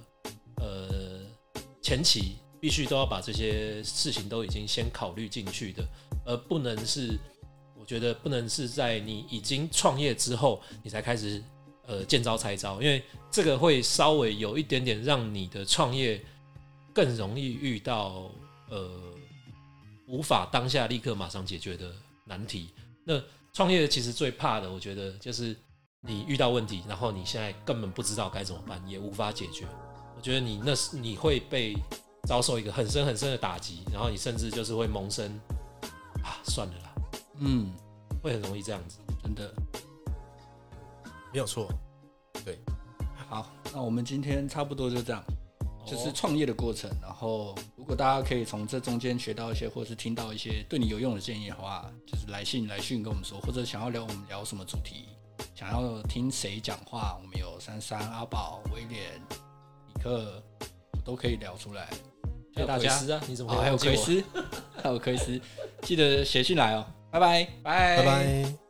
[0.57, 1.21] 呃
[1.83, 5.87] 前期，必须都要把这些事情都已经先考虑进去的，
[6.25, 7.19] 而不能是
[7.79, 11.45] 我觉得不能是在你已经创业之后，你才开始
[11.87, 16.19] 呃见招拆招，因为这个会稍微有一点点让你的创业
[16.95, 18.31] 更容易遇到
[18.71, 18.91] 呃
[20.09, 22.71] 无法当下立刻马上解决的难题。
[23.05, 23.21] 那
[23.53, 25.57] 创业其实最怕的，我觉得就是
[26.01, 29.67] 你遇到问题，然后你现在根本不知道该怎么办，也无法解决。
[30.17, 31.77] 我觉得你那是你会被
[32.27, 35.39] 遭受一个很深很深的打击，然后你甚至就是会萌生
[36.23, 36.95] 啊算了啦，
[37.41, 37.73] 嗯，
[38.23, 38.99] 会很容易这样子。
[39.23, 39.53] 真的。
[41.33, 41.69] 没有错。
[42.45, 42.59] 对
[43.29, 45.23] 好，那我们今天差不多就这样，
[45.85, 46.91] 就是哦创业的过程。
[47.01, 55.07] 然后，如果大家可以从这中间学到一些，或是听到一些对你有用的建议的话，就是来信来讯跟我们说，或者想要聊我们聊什么主题，
[55.55, 59.21] 想想要听谁讲话，我们有珊珊、阿宝、威廉、
[59.95, 60.43] 李克，
[61.05, 61.89] 都可以聊出来。
[62.55, 62.91] 谢谢大家。
[62.91, 64.41] 还有奎斯啊，你怎么哦，还有可以忘记我？
[64.41, 64.51] 奎斯，
[64.83, 65.41] 还有奎斯，
[65.83, 66.87] 记得写信来哦。
[67.11, 68.62] 拜拜，拜拜拜。